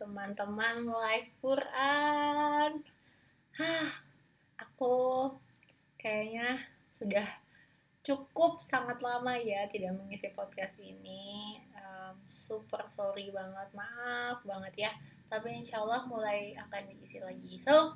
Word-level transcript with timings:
Teman-teman 0.00 0.88
live 0.88 1.28
Quran. 1.44 2.80
Hah, 3.52 3.92
aku 4.56 5.28
kayaknya 6.00 6.56
sudah 6.88 7.28
cukup 8.00 8.64
sangat 8.64 9.04
lama 9.04 9.36
ya 9.36 9.68
tidak 9.68 9.92
mengisi 10.00 10.32
podcast 10.32 10.80
ini. 10.80 11.60
Um, 11.76 12.16
Super 12.24 12.88
sorry 12.88 13.28
banget, 13.28 13.68
maaf 13.76 14.40
banget 14.48 14.88
ya. 14.88 14.92
Tapi 15.28 15.60
insya 15.60 15.84
Allah 15.84 16.08
mulai 16.08 16.56
akan 16.56 16.96
diisi 16.96 17.20
lagi. 17.20 17.60
So, 17.60 17.92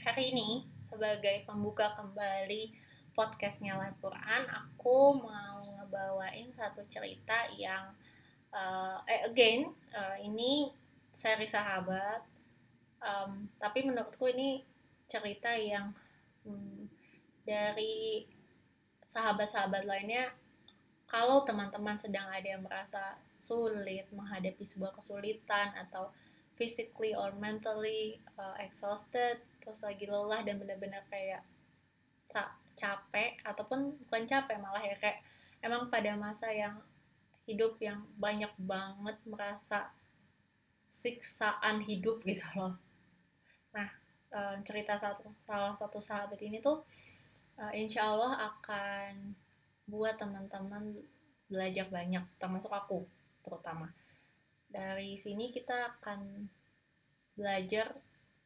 hari 0.00 0.32
ini 0.32 0.64
sebagai 0.88 1.44
pembuka 1.44 1.92
kembali 1.92 2.72
podcastnya 3.12 3.76
Live 3.76 4.00
Quran 4.00 4.48
Aku 4.48 5.20
mau 5.20 5.60
ngebawain 5.76 6.56
satu 6.56 6.80
cerita 6.88 7.52
yang 7.52 7.92
uh, 8.48 8.96
again 9.28 9.68
uh, 9.92 10.16
ini 10.16 10.72
seri 11.16 11.48
sahabat. 11.48 12.20
Um, 13.00 13.48
tapi 13.56 13.88
menurutku 13.88 14.28
ini 14.28 14.60
cerita 15.08 15.56
yang 15.56 15.96
um, 16.44 16.84
dari 17.48 18.28
sahabat-sahabat 19.08 19.88
lainnya 19.88 20.28
kalau 21.08 21.46
teman-teman 21.46 21.96
sedang 21.96 22.26
ada 22.28 22.44
yang 22.44 22.60
merasa 22.60 23.16
sulit 23.40 24.10
menghadapi 24.10 24.66
sebuah 24.66 24.98
kesulitan 24.98 25.70
atau 25.86 26.10
physically 26.58 27.14
or 27.14 27.30
mentally 27.38 28.18
uh, 28.34 28.58
exhausted 28.58 29.38
terus 29.62 29.78
lagi 29.86 30.10
lelah 30.10 30.42
dan 30.42 30.58
benar-benar 30.58 31.06
kayak 31.06 31.46
capek 32.74 33.38
ataupun 33.46 33.94
bukan 34.10 34.26
capek 34.26 34.58
malah 34.58 34.82
ya 34.82 34.98
kayak 34.98 35.22
emang 35.62 35.86
pada 35.86 36.18
masa 36.18 36.50
yang 36.50 36.74
hidup 37.46 37.78
yang 37.78 38.02
banyak 38.18 38.50
banget 38.58 39.14
merasa 39.22 39.94
siksaan 40.90 41.82
hidup 41.82 42.22
gitu 42.22 42.46
loh. 42.56 42.74
Nah 43.74 43.88
eh, 44.32 44.56
cerita 44.62 44.96
satu 44.96 45.28
salah 45.44 45.74
satu 45.76 45.98
sahabat 46.00 46.40
ini 46.42 46.58
tuh 46.62 46.82
eh, 47.60 47.72
insya 47.78 48.08
Allah 48.10 48.54
akan 48.54 49.34
buat 49.86 50.18
teman-teman 50.18 50.98
belajar 51.46 51.86
banyak 51.86 52.24
termasuk 52.42 52.72
aku 52.74 53.06
terutama. 53.46 53.90
Dari 54.66 55.14
sini 55.14 55.54
kita 55.54 55.94
akan 55.98 56.50
belajar 57.38 57.94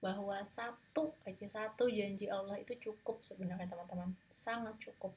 bahwa 0.00 0.40
satu 0.44 1.12
aja 1.28 1.46
satu 1.48 1.88
janji 1.88 2.28
Allah 2.28 2.56
itu 2.60 2.76
cukup 2.80 3.24
sebenarnya 3.24 3.68
teman-teman. 3.68 4.12
Sangat 4.36 4.76
cukup 4.80 5.12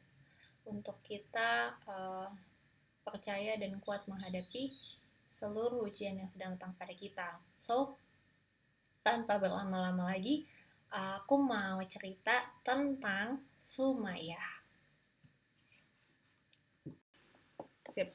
untuk 0.64 0.96
kita 1.04 1.76
uh, 1.88 2.32
percaya 3.04 3.60
dan 3.60 3.76
kuat 3.84 4.08
menghadapi 4.08 4.72
seluruh 5.34 5.90
ujian 5.90 6.14
yang 6.14 6.30
sedang 6.30 6.54
datang 6.54 6.78
pada 6.78 6.94
kita. 6.94 7.42
So, 7.58 7.98
tanpa 9.02 9.42
berlama-lama 9.42 10.14
lagi, 10.14 10.46
aku 10.94 11.42
mau 11.42 11.82
cerita 11.90 12.46
tentang 12.62 13.42
Sumaya. 13.58 14.38
Sip. 17.90 18.14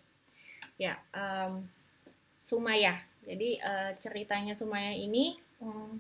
Ya, 0.79 1.03
um, 1.11 1.67
Sumaya. 2.39 3.03
Jadi 3.27 3.59
uh, 3.59 3.93
ceritanya 3.99 4.55
Sumaya 4.55 4.95
ini 4.95 5.35
um, 5.59 5.99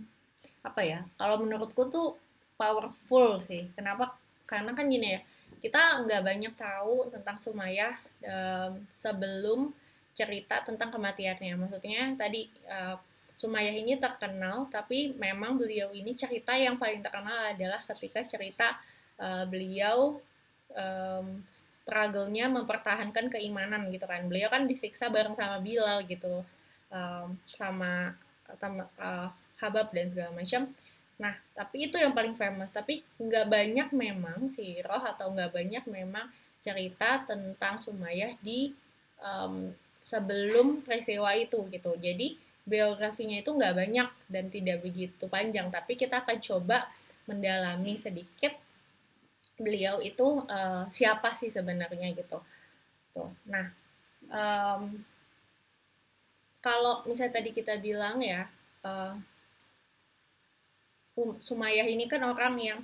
apa 0.62 0.86
ya? 0.86 1.02
Kalau 1.18 1.42
menurutku 1.42 1.90
tuh 1.90 2.14
powerful 2.54 3.42
sih. 3.42 3.66
Kenapa? 3.74 4.14
Karena 4.46 4.72
kan 4.72 4.86
gini 4.86 5.18
ya 5.18 5.22
kita 5.58 6.06
nggak 6.06 6.22
banyak 6.22 6.54
tahu 6.54 7.10
tentang 7.10 7.36
Sumayyah 7.38 7.94
um, 8.22 8.72
sebelum 8.94 9.74
cerita 10.18 10.58
tentang 10.66 10.90
kematiannya. 10.90 11.54
Maksudnya 11.54 12.18
tadi 12.18 12.50
uh, 12.66 12.98
Sumayyah 13.38 13.76
ini 13.78 13.94
terkenal, 13.94 14.66
tapi 14.66 15.14
memang 15.14 15.54
beliau 15.54 15.94
ini 15.94 16.10
cerita 16.18 16.58
yang 16.58 16.74
paling 16.74 16.98
terkenal 16.98 17.54
adalah 17.54 17.78
ketika 17.78 18.26
cerita 18.26 18.74
uh, 19.22 19.46
beliau 19.46 20.18
um, 20.74 21.38
struggle-nya 21.54 22.50
mempertahankan 22.50 23.30
keimanan 23.30 23.86
gitu 23.94 24.10
kan. 24.10 24.26
Beliau 24.26 24.50
kan 24.50 24.66
disiksa 24.66 25.06
bareng 25.06 25.38
sama 25.38 25.62
Bilal 25.62 26.02
gitu, 26.10 26.42
um, 26.90 27.38
sama 27.46 28.18
uh, 28.98 29.30
Habab 29.62 29.94
dan 29.94 30.10
segala 30.10 30.34
macam 30.34 30.74
Nah, 31.18 31.34
tapi 31.50 31.90
itu 31.90 31.98
yang 31.98 32.14
paling 32.14 32.38
famous. 32.38 32.70
Tapi 32.70 33.02
nggak 33.18 33.46
banyak 33.50 33.88
memang 33.90 34.48
si 34.54 34.78
Roh 34.86 35.02
atau 35.02 35.34
nggak 35.34 35.50
banyak 35.50 35.84
memang 35.90 36.30
cerita 36.62 37.26
tentang 37.26 37.82
Sumayyah 37.82 38.38
di 38.38 38.70
um, 39.18 39.74
sebelum 39.98 40.86
peristiwa 40.86 41.34
itu 41.34 41.66
gitu. 41.70 41.94
Jadi 41.98 42.38
biografinya 42.62 43.38
itu 43.42 43.50
nggak 43.50 43.74
banyak 43.74 44.08
dan 44.30 44.44
tidak 44.48 44.82
begitu 44.82 45.26
panjang. 45.26 45.68
Tapi 45.68 45.98
kita 45.98 46.22
akan 46.22 46.38
coba 46.38 46.88
mendalami 47.28 47.98
sedikit 48.00 48.56
beliau 49.58 49.98
itu 49.98 50.46
uh, 50.46 50.86
siapa 50.88 51.34
sih 51.34 51.50
sebenarnya 51.50 52.14
gitu. 52.14 52.38
Tuh. 53.14 53.30
Nah, 53.50 53.66
um, 54.30 55.02
kalau 56.62 57.02
misalnya 57.06 57.42
tadi 57.42 57.50
kita 57.52 57.76
bilang 57.78 58.22
ya. 58.22 58.46
Uh, 58.86 59.18
Sumayyah 61.18 61.90
ini 61.90 62.06
kan 62.06 62.22
orang 62.22 62.54
yang 62.62 62.80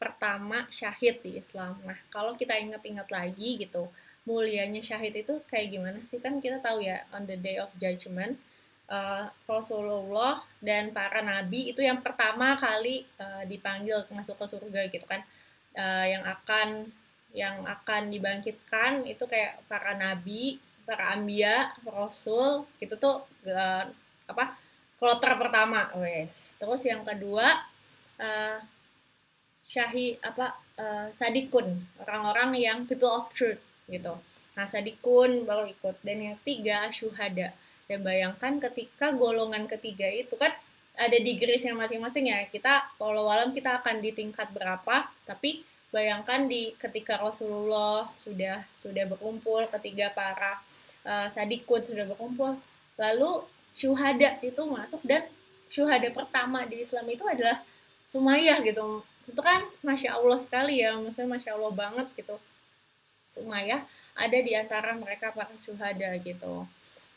pertama 0.00 0.64
syahid 0.72 1.20
di 1.20 1.36
Islam. 1.36 1.76
Nah, 1.84 1.96
kalau 2.08 2.32
kita 2.32 2.56
ingat-ingat 2.56 3.08
lagi 3.12 3.60
gitu, 3.60 3.92
mulianya 4.24 4.80
syahid 4.80 5.14
itu 5.14 5.40
kayak 5.48 5.68
gimana 5.72 6.00
sih? 6.08 6.18
Kan 6.20 6.40
kita 6.40 6.60
tahu 6.60 6.80
ya, 6.80 7.04
on 7.12 7.28
the 7.28 7.36
day 7.36 7.60
of 7.60 7.68
judgment, 7.76 8.40
uh, 8.88 9.28
Rasulullah 9.44 10.40
dan 10.64 10.92
para 10.96 11.20
nabi 11.20 11.72
itu 11.72 11.84
yang 11.84 12.00
pertama 12.00 12.56
kali 12.56 13.04
uh, 13.20 13.44
dipanggil 13.44 14.08
masuk 14.12 14.40
ke 14.40 14.46
surga 14.48 14.80
gitu 14.88 15.06
kan. 15.08 15.20
Uh, 15.74 16.06
yang 16.06 16.24
akan 16.24 16.68
yang 17.34 17.66
akan 17.66 18.14
dibangkitkan 18.14 19.04
itu 19.04 19.26
kayak 19.26 19.58
para 19.66 19.92
nabi, 19.98 20.62
para 20.86 21.12
ambia, 21.12 21.74
rasul, 21.84 22.64
gitu 22.80 22.96
tuh 22.96 23.26
uh, 23.48 23.84
apa? 24.28 24.56
kloter 24.94 25.36
pertama, 25.36 25.92
wes. 26.00 26.56
Terus 26.56 26.80
yang 26.88 27.04
kedua 27.04 27.60
uh, 28.16 28.56
syahi 29.68 30.16
apa 30.22 30.56
uh, 30.80 31.08
sadikun 31.12 31.82
orang-orang 32.00 32.56
yang 32.56 32.78
people 32.88 33.10
of 33.10 33.28
truth 33.36 33.60
gitu. 33.88 34.14
Nah 34.54 34.66
sadikun 34.66 35.44
baru 35.44 35.66
ikut. 35.68 36.00
Dan 36.00 36.22
yang 36.22 36.36
ketiga 36.40 36.88
syuhada. 36.88 37.52
Dan 37.84 38.00
bayangkan 38.00 38.62
ketika 38.70 39.12
golongan 39.12 39.68
ketiga 39.68 40.08
itu 40.08 40.34
kan 40.38 40.54
ada 40.94 41.16
degreesnya 41.18 41.74
masing-masing 41.74 42.30
ya. 42.30 42.46
Kita 42.48 42.94
kalau 42.96 43.26
walam 43.26 43.50
kita 43.50 43.82
akan 43.82 44.00
di 44.00 44.14
tingkat 44.14 44.48
berapa? 44.54 45.10
Tapi 45.26 45.66
bayangkan 45.90 46.46
di 46.46 46.74
ketika 46.78 47.18
Rasulullah 47.18 48.10
sudah 48.18 48.66
sudah 48.74 49.04
berkumpul 49.06 49.66
ketiga 49.78 50.10
para 50.10 50.58
uh, 51.06 51.30
sadikun 51.30 51.86
sudah 51.86 52.02
berkumpul 52.02 52.58
lalu 52.98 53.46
syuhada 53.70 54.42
itu 54.42 54.58
masuk 54.66 54.98
dan 55.06 55.22
syuhada 55.70 56.10
pertama 56.10 56.66
di 56.66 56.82
Islam 56.82 57.06
itu 57.10 57.22
adalah 57.26 57.62
Sumayyah 58.10 58.62
gitu. 58.62 59.02
Itu 59.26 59.40
kan 59.42 59.66
masya 59.82 60.14
Allah 60.14 60.38
sekali 60.38 60.78
ya. 60.78 60.94
Maksudnya 60.94 61.30
masya 61.34 61.58
Allah 61.58 61.74
banget 61.74 62.06
gitu 62.14 62.38
Sumayyah 63.34 63.82
ada 64.14 64.38
di 64.38 64.54
antara 64.54 64.94
mereka 64.94 65.34
para 65.34 65.50
syuhada 65.58 66.14
gitu. 66.22 66.64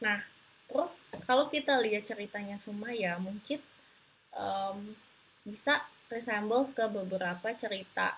Nah 0.01 0.25
terus 0.67 0.91
kalau 1.29 1.47
kita 1.47 1.77
lihat 1.79 2.03
ceritanya 2.03 2.57
Sumayyah 2.57 3.21
mungkin 3.21 3.61
um, 4.33 4.91
bisa 5.47 5.79
resemble 6.11 6.63
ke 6.71 6.85
beberapa 6.87 7.51
cerita 7.55 8.15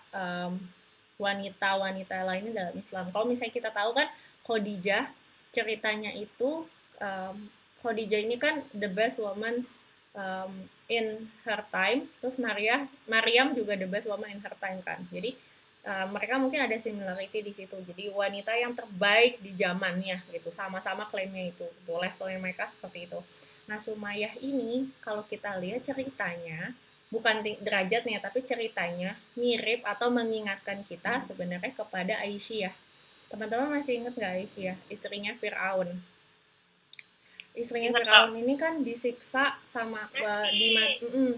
wanita-wanita 1.20 2.24
lainnya 2.24 2.54
dalam 2.54 2.76
Islam. 2.78 3.12
Kalau 3.12 3.26
misalnya 3.28 3.54
kita 3.54 3.70
tahu 3.74 3.92
kan 3.98 4.08
Khadijah 4.46 5.10
ceritanya 5.52 6.14
itu 6.14 6.66
um, 7.02 7.36
Khadijah 7.82 8.22
ini 8.22 8.38
kan 8.38 8.62
the 8.72 8.88
best 8.88 9.18
woman 9.18 9.66
um, 10.14 10.70
in 10.88 11.30
her 11.46 11.62
time. 11.74 12.08
Terus 12.22 12.38
Maria 12.38 12.88
Mariam 13.10 13.54
juga 13.58 13.76
the 13.76 13.90
best 13.90 14.06
woman 14.08 14.32
in 14.32 14.42
her 14.42 14.56
time 14.58 14.80
kan. 14.86 15.02
Jadi 15.10 15.36
uh, 15.86 16.08
mereka 16.12 16.36
mungkin 16.42 16.66
ada 16.66 16.76
similarity 16.76 17.40
di 17.44 17.54
situ. 17.56 17.76
Jadi 17.80 18.12
wanita 18.12 18.56
yang 18.56 18.76
terbaik 18.76 19.40
di 19.40 19.56
zamannya 19.56 20.24
gitu. 20.34 20.50
Sama-sama 20.52 21.08
klaimnya 21.08 21.52
itu 21.52 21.64
itu 21.64 21.94
levelnya 21.94 22.40
mereka 22.42 22.68
seperti 22.68 23.08
itu. 23.08 23.20
Nah 23.70 23.78
Sumayyah 23.78 24.42
ini 24.42 24.90
kalau 25.00 25.22
kita 25.28 25.56
lihat 25.62 25.86
ceritanya 25.86 26.74
bukan 27.10 27.42
derajatnya 27.42 28.22
tapi 28.22 28.46
ceritanya 28.46 29.18
mirip 29.34 29.82
atau 29.82 30.14
mengingatkan 30.14 30.86
kita 30.86 31.22
sebenarnya 31.26 31.74
kepada 31.74 32.22
Aisyah. 32.22 32.74
Teman-teman 33.30 33.70
masih 33.70 34.02
ingat 34.02 34.18
nggak 34.18 34.34
Aisyah? 34.42 34.78
Istrinya 34.90 35.38
Fir'aun. 35.38 36.02
Istrinya 37.58 37.92
Firaun 37.92 38.38
ini 38.40 38.56
kan 38.56 38.78
disiksa 38.78 39.58
sama 39.66 40.06
uh, 40.22 40.48
di 40.54 40.68
mat, 40.78 40.92
mm, 41.02 41.34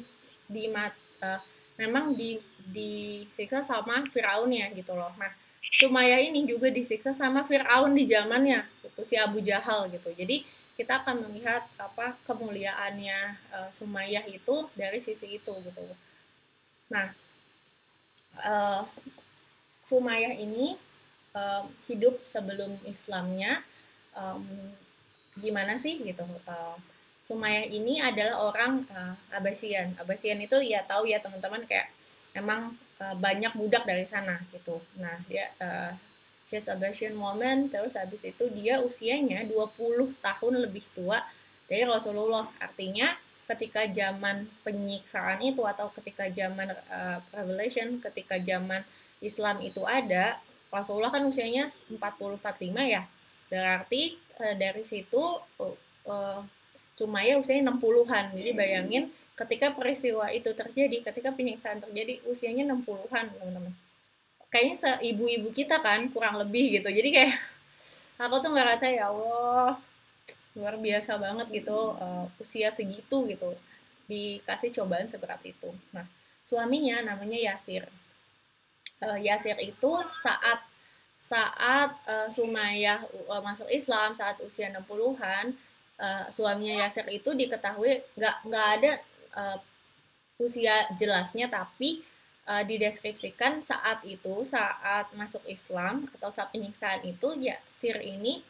di 0.51 0.63
mat 0.69 0.93
uh, 1.23 1.39
memang 1.79 2.13
di 2.13 2.37
disiksa 2.69 3.65
sama 3.65 4.05
Firaun 4.13 4.53
ya 4.53 4.69
gitu 4.75 4.93
loh. 4.93 5.09
Nah, 5.17 5.33
Sumaya 5.61 6.17
ini 6.17 6.43
juga 6.45 6.67
disiksa 6.73 7.13
sama 7.13 7.45
Firaun 7.45 7.93
di 7.93 8.09
zamannya, 8.09 8.65
gitu 8.81 9.01
si 9.05 9.15
Abu 9.15 9.39
Jahal 9.39 9.87
gitu. 9.93 10.09
Jadi 10.13 10.43
kita 10.75 11.05
akan 11.05 11.29
melihat 11.29 11.63
apa 11.77 12.17
kemuliaannya 12.25 13.37
uh, 13.53 13.69
Sumayyah 13.69 14.25
itu 14.25 14.65
dari 14.73 14.97
sisi 14.97 15.37
itu 15.37 15.53
gitu. 15.61 15.83
Nah, 16.89 17.13
uh, 18.41 18.83
Sumayyah 19.85 20.33
ini 20.41 20.75
uh, 21.37 21.69
hidup 21.85 22.25
sebelum 22.25 22.81
Islamnya 22.89 23.61
um, 24.17 24.73
gimana 25.37 25.77
sih 25.77 26.01
gitu. 26.01 26.25
Uh, 26.49 26.77
Sumayyah 27.29 27.69
ini 27.69 28.01
adalah 28.01 28.49
orang 28.49 28.83
uh, 28.89 29.15
Abasian. 29.31 29.93
Abasian 30.01 30.41
itu 30.41 30.57
ya 30.65 30.81
tahu 30.83 31.05
ya 31.05 31.21
teman-teman 31.21 31.63
kayak 31.69 31.93
emang 32.31 32.75
uh, 33.01 33.15
banyak 33.17 33.51
budak 33.55 33.83
dari 33.83 34.07
sana 34.07 34.39
gitu. 34.51 34.79
Nah, 34.99 35.19
dia 35.27 35.51
uh, 35.59 35.91
she's 36.47 36.67
Abbasian 36.67 37.15
woman 37.15 37.71
terus 37.71 37.95
habis 37.95 38.27
itu 38.27 38.47
dia 38.51 38.83
usianya 38.83 39.47
20 39.47 40.19
tahun 40.19 40.53
lebih 40.59 40.83
tua 40.95 41.23
dari 41.67 41.87
Rasulullah. 41.87 42.47
Artinya 42.59 43.15
ketika 43.47 43.83
zaman 43.87 44.47
penyiksaan 44.63 45.43
itu 45.43 45.63
atau 45.67 45.91
ketika 45.91 46.27
zaman 46.31 46.71
uh, 46.91 47.19
revelation 47.35 47.99
ketika 47.99 48.39
zaman 48.39 48.83
Islam 49.19 49.59
itu 49.59 49.83
ada 49.83 50.39
Rasulullah 50.71 51.11
kan 51.11 51.23
usianya 51.27 51.67
40 51.91 51.99
45 51.99 52.73
ya. 52.87 53.03
Berarti 53.51 54.15
uh, 54.39 54.55
dari 54.55 54.83
situ 54.87 55.19
uh, 55.59 55.75
uh, 56.07 56.41
Sumaya 56.91 57.39
usianya 57.39 57.71
60-an 57.71 58.35
jadi 58.35 58.51
bayangin 58.51 59.03
ketika 59.45 59.73
peristiwa 59.73 60.29
itu 60.29 60.53
terjadi 60.53 61.01
ketika 61.01 61.33
penyiksaan 61.33 61.81
terjadi 61.81 62.21
usianya 62.29 62.69
60-an 62.69 63.33
teman-teman. 63.33 63.73
Kayaknya 64.51 64.75
seibu-ibu 64.77 65.49
kita 65.49 65.81
kan 65.81 66.05
kurang 66.13 66.37
lebih 66.37 66.77
gitu. 66.77 66.89
Jadi 66.91 67.09
kayak 67.09 67.33
aku 68.23 68.35
tuh 68.37 68.53
nggak 68.53 68.67
rasa 68.77 68.87
ya 68.91 69.09
Allah 69.09 69.81
luar 70.51 70.75
biasa 70.75 71.15
banget 71.15 71.47
gitu 71.63 71.95
uh, 71.95 72.27
usia 72.43 72.67
segitu 72.67 73.23
gitu 73.31 73.55
dikasih 74.11 74.75
cobaan 74.75 75.07
seberat 75.07 75.39
itu. 75.47 75.71
Nah 75.95 76.05
suaminya 76.43 76.99
namanya 77.01 77.39
Yasir. 77.39 77.87
Uh, 79.01 79.17
Yasir 79.17 79.57
itu 79.63 79.91
saat 80.21 80.59
saat 81.15 81.95
uh, 82.05 82.27
Sumayyah 82.27 83.07
uh, 83.31 83.41
masuk 83.41 83.71
Islam 83.71 84.11
saat 84.11 84.37
usia 84.43 84.67
60-an 84.69 85.55
uh, 86.01 86.25
suaminya 86.27 86.85
Yasir 86.85 87.07
itu 87.07 87.31
diketahui 87.31 88.03
nggak 88.19 88.35
nggak 88.45 88.67
ada 88.77 88.91
uh, 89.35 89.57
usia 90.41 90.89
jelasnya 90.97 91.47
tapi 91.47 92.01
uh, 92.49 92.63
dideskripsikan 92.65 93.61
saat 93.61 94.01
itu 94.07 94.41
saat 94.41 95.11
masuk 95.13 95.45
Islam 95.45 96.09
atau 96.17 96.33
saat 96.33 96.49
penyiksaan 96.49 97.05
itu 97.05 97.37
ya 97.37 97.57
Sir 97.69 98.01
ini 98.01 98.41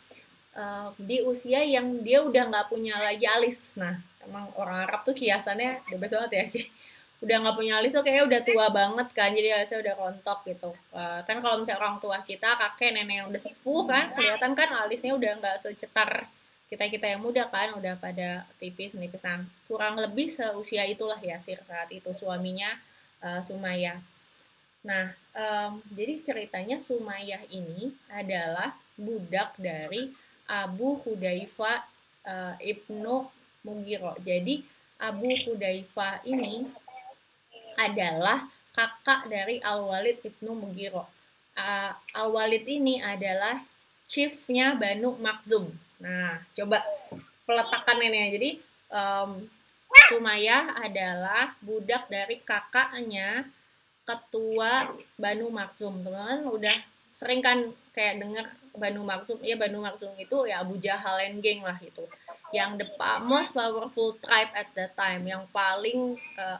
uh, 0.55 0.91
di 0.95 1.23
usia 1.23 1.63
yang 1.63 2.01
dia 2.03 2.23
udah 2.23 2.47
nggak 2.47 2.67
punya 2.71 2.99
lagi 2.99 3.27
alis. 3.27 3.75
Nah 3.75 3.99
emang 4.23 4.51
orang 4.55 4.87
Arab 4.87 5.01
tuh 5.03 5.15
kiasannya 5.15 5.83
bebas 5.91 6.11
banget 6.15 6.31
ya 6.39 6.45
sih. 6.47 6.65
Udah 7.21 7.37
nggak 7.37 7.53
punya 7.53 7.77
alis 7.77 7.93
tuh 7.93 8.01
kayaknya 8.01 8.25
udah 8.25 8.41
tua 8.41 8.65
banget 8.73 9.07
kan 9.13 9.29
jadi 9.29 9.61
alisnya 9.61 9.77
udah 9.85 9.93
rontok 9.93 10.41
gitu. 10.41 10.73
Uh, 10.89 11.21
kan 11.21 11.37
kalau 11.37 11.61
misalnya 11.61 11.77
orang 11.77 12.01
tua 12.01 12.17
kita 12.25 12.57
kakek 12.57 12.97
nenek 12.97 13.21
yang 13.21 13.27
udah 13.29 13.37
sepuh 13.37 13.85
kan 13.85 14.09
kelihatan 14.17 14.57
kan 14.57 14.69
alisnya 14.73 15.13
udah 15.13 15.37
nggak 15.37 15.61
secetar 15.61 16.25
kita 16.71 16.87
kita 16.87 17.03
yang 17.11 17.19
muda 17.19 17.51
kan 17.51 17.75
udah 17.75 17.99
pada 17.99 18.47
tipis 18.55 18.95
menipis 18.95 19.19
nah 19.27 19.43
kurang 19.67 19.99
lebih 19.99 20.31
seusia 20.31 20.87
itulah 20.87 21.19
ya 21.19 21.35
Sir 21.35 21.59
saat 21.67 21.91
itu 21.91 22.07
suaminya 22.15 22.79
uh, 23.21 23.41
Sumayyah. 23.43 23.99
Nah, 24.81 25.13
um, 25.37 25.83
jadi 25.93 26.25
ceritanya 26.25 26.81
Sumayyah 26.81 27.45
ini 27.53 27.93
adalah 28.09 28.73
budak 28.97 29.53
dari 29.61 30.09
Abu 30.49 30.97
Hudaifa 31.05 31.85
uh, 32.25 32.55
ibnu 32.57 33.29
Mugiro. 33.61 34.17
Jadi 34.25 34.65
Abu 34.97 35.29
Hudaifa 35.29 36.25
ini 36.25 36.65
adalah 37.77 38.49
kakak 38.73 39.29
dari 39.29 39.61
Al 39.61 39.85
Walid 39.85 40.25
ibnu 40.25 40.57
Mugiro. 40.57 41.05
Uh, 41.53 41.93
Al 42.17 42.29
Walid 42.33 42.65
ini 42.65 42.97
adalah 42.99 43.61
chiefnya 44.09 44.73
Banu 44.73 45.13
Makzum. 45.21 45.69
Nah, 46.01 46.41
coba 46.57 46.81
peletakan 47.45 48.01
ini. 48.01 48.21
Jadi 48.33 48.49
um, 48.89 49.45
Sumayyah 50.09 50.81
adalah 50.81 51.53
budak 51.61 52.09
dari 52.09 52.41
kakaknya 52.41 53.45
ketua 54.03 54.89
Banu 55.15 55.53
Maksum. 55.53 56.01
Teman-teman 56.01 56.47
udah 56.49 56.77
sering 57.13 57.39
kan 57.39 57.69
kayak 57.93 58.17
denger 58.17 58.45
Banu 58.73 59.03
Maksum, 59.03 59.39
ya 59.43 59.59
Banu 59.59 59.83
Maksum 59.83 60.15
itu 60.17 60.47
ya 60.47 60.63
Abu 60.63 60.79
Jahal 60.81 61.21
and 61.27 61.43
geng 61.43 61.61
lah 61.61 61.77
itu. 61.83 62.03
Yang 62.51 62.83
the 62.83 62.87
most 63.23 63.55
powerful 63.55 64.15
tribe 64.19 64.51
at 64.51 64.67
that 64.75 64.91
time, 64.95 65.23
yang 65.23 65.47
paling 65.55 66.19
uh, 66.35 66.59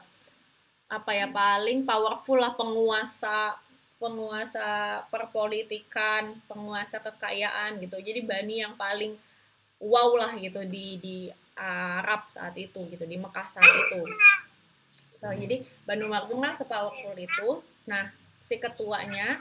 apa 0.92 1.10
ya 1.12 1.24
paling 1.28 1.88
powerful 1.88 2.36
lah 2.36 2.52
penguasa 2.52 3.56
penguasa 3.96 5.00
perpolitikan, 5.08 6.34
penguasa 6.50 6.98
kekayaan 6.98 7.78
gitu. 7.80 7.96
Jadi 8.02 8.20
Bani 8.26 8.60
yang 8.60 8.74
paling 8.74 9.14
wow 9.82 10.14
lah 10.14 10.32
gitu 10.38 10.62
di 10.62 10.96
di 11.02 11.16
Arab 11.58 12.30
saat 12.30 12.54
itu 12.56 12.80
gitu 12.88 13.04
di 13.04 13.18
Mekah 13.18 13.46
saat 13.50 13.66
itu. 13.66 14.02
Nah, 15.22 15.34
jadi 15.38 15.62
Banu 15.86 16.10
Makhzum 16.10 16.42
kan 16.42 16.54
sepowerful 16.54 17.14
itu. 17.14 17.62
Nah, 17.86 18.10
si 18.38 18.58
ketuanya 18.58 19.38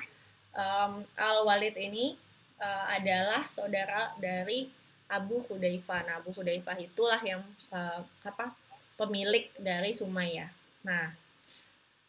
um, 0.54 1.02
Al 1.18 1.42
Walid 1.46 1.74
ini 1.78 2.14
uh, 2.62 2.86
adalah 2.94 3.46
saudara 3.50 4.14
dari 4.22 4.70
Abu 5.10 5.42
Hudzaifah. 5.50 6.02
Nah, 6.06 6.14
Abu 6.22 6.30
Hudzaifah 6.32 6.78
itulah 6.78 7.22
yang 7.26 7.42
uh, 7.74 8.06
apa 8.22 8.54
pemilik 8.96 9.50
dari 9.58 9.98
Sumayyah. 9.98 10.52
Nah, 10.86 11.18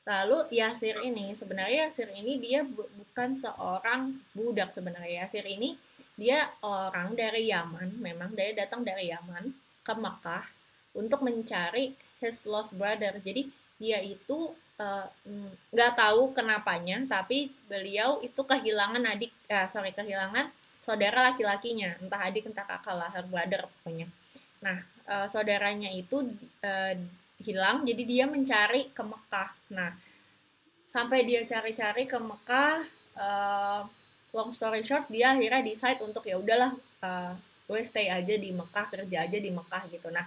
lalu 0.05 0.53
Yasir 0.53 1.01
ini 1.01 1.33
sebenarnya 1.33 1.89
Yasir 1.89 2.11
ini 2.13 2.37
dia 2.43 2.67
bu 2.67 2.85
bukan 2.93 3.41
seorang 3.41 4.21
budak 4.37 4.75
sebenarnya. 4.75 5.25
Yasir 5.25 5.47
ini 5.49 5.79
dia 6.23 6.47
orang 6.63 7.19
dari 7.19 7.51
Yaman, 7.51 7.99
memang 7.99 8.31
dia 8.39 8.55
datang 8.55 8.87
dari 8.87 9.11
Yaman 9.11 9.51
ke 9.83 9.93
Mekah 9.99 10.47
untuk 10.95 11.27
mencari 11.27 11.99
his 12.23 12.47
lost 12.47 12.79
brother. 12.79 13.19
Jadi 13.19 13.51
dia 13.83 13.99
itu 13.99 14.55
eh, 14.79 15.07
nggak 15.75 15.93
uh, 15.93 15.99
tahu 15.99 16.31
kenapanya, 16.31 17.03
tapi 17.11 17.51
beliau 17.67 18.23
itu 18.23 18.39
kehilangan 18.39 19.03
adik, 19.03 19.35
uh, 19.51 19.67
sorry 19.67 19.91
kehilangan 19.91 20.55
saudara 20.79 21.35
laki-lakinya, 21.35 21.99
entah 21.99 22.23
adik 22.23 22.47
entah 22.47 22.63
kakak 22.63 22.95
lah, 22.95 23.11
her 23.11 23.27
brother 23.27 23.67
pokoknya. 23.67 24.07
Nah, 24.63 24.79
uh, 25.11 25.27
saudaranya 25.27 25.91
itu 25.91 26.23
uh, 26.63 26.95
hilang, 27.43 27.83
jadi 27.83 28.03
dia 28.07 28.25
mencari 28.31 28.95
ke 28.95 29.03
Mekah. 29.03 29.51
Nah, 29.75 29.91
sampai 30.87 31.27
dia 31.27 31.43
cari-cari 31.43 32.07
ke 32.07 32.19
Mekah, 32.19 32.87
uh, 33.19 33.83
long 34.33 34.51
story 34.51 34.81
short, 34.81 35.07
dia 35.13 35.37
akhirnya 35.37 35.61
decide 35.61 36.01
untuk 36.01 36.25
ya 36.25 36.41
udahlah 36.41 36.73
uh, 37.05 37.33
gue 37.69 37.81
stay 37.85 38.09
aja 38.09 38.35
di 38.37 38.51
Mekah 38.51 38.87
kerja 38.89 39.29
aja 39.29 39.39
di 39.39 39.51
Mekah 39.53 39.89
gitu. 39.93 40.09
Nah 40.09 40.27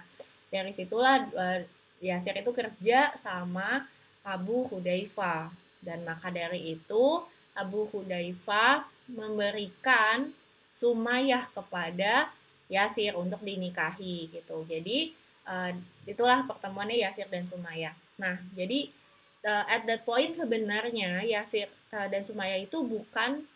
dari 0.50 0.70
situlah 0.70 1.26
uh, 1.34 1.60
Yasir 1.98 2.38
itu 2.38 2.52
kerja 2.54 3.12
sama 3.18 3.84
Abu 4.22 4.66
Hudaifa 4.70 5.50
dan 5.82 6.06
maka 6.06 6.30
dari 6.30 6.78
itu 6.78 7.22
Abu 7.56 7.88
Hudaifa 7.90 8.86
memberikan 9.10 10.30
Sumayyah 10.70 11.48
kepada 11.54 12.28
Yasir 12.66 13.14
untuk 13.14 13.40
dinikahi 13.40 14.28
gitu. 14.28 14.66
Jadi 14.66 15.14
uh, 15.46 15.70
itulah 16.04 16.46
pertemuannya 16.46 17.00
Yasir 17.00 17.26
dan 17.30 17.46
Sumayyah. 17.46 17.94
Nah 18.22 18.38
jadi 18.52 18.90
uh, 19.46 19.64
at 19.70 19.86
that 19.86 20.02
point 20.02 20.34
sebenarnya 20.34 21.22
Yasir 21.26 21.70
uh, 21.94 22.06
dan 22.10 22.22
Sumayyah 22.26 22.66
itu 22.66 22.82
bukan 22.82 23.46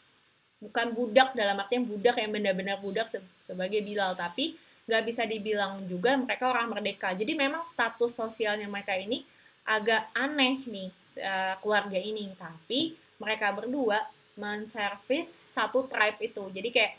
bukan 0.60 0.92
budak 0.92 1.32
dalam 1.32 1.56
artian 1.56 1.88
budak 1.88 2.20
yang 2.20 2.30
benar-benar 2.30 2.76
budak 2.78 3.08
se 3.08 3.18
sebagai 3.40 3.80
Bilal 3.80 4.12
tapi 4.12 4.54
nggak 4.84 5.04
bisa 5.06 5.22
dibilang 5.24 5.86
juga 5.86 6.18
mereka 6.18 6.50
orang 6.50 6.68
merdeka. 6.68 7.14
Jadi 7.14 7.32
memang 7.38 7.62
status 7.62 8.10
sosialnya 8.10 8.66
mereka 8.66 8.98
ini 8.98 9.22
agak 9.62 10.10
aneh 10.18 10.60
nih 10.66 10.90
uh, 11.22 11.54
keluarga 11.62 11.94
ini. 11.94 12.34
Tapi 12.34 12.98
mereka 13.22 13.54
berdua 13.54 14.02
menservis 14.34 15.30
satu 15.30 15.86
tribe 15.86 16.18
itu. 16.26 16.42
Jadi 16.50 16.68
kayak 16.74 16.92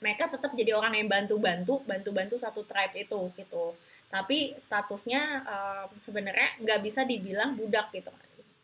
mereka 0.00 0.32
tetap 0.32 0.54
jadi 0.56 0.72
orang 0.72 0.96
yang 0.96 1.08
bantu-bantu 1.10 1.84
bantu-bantu 1.84 2.38
satu 2.38 2.62
tribe 2.62 2.94
itu 2.94 3.20
gitu. 3.34 3.74
Tapi 4.06 4.54
statusnya 4.54 5.22
uh, 5.46 5.84
sebenarnya 5.98 6.62
nggak 6.62 6.80
bisa 6.80 7.02
dibilang 7.02 7.58
budak 7.58 7.90
gitu. 7.90 8.14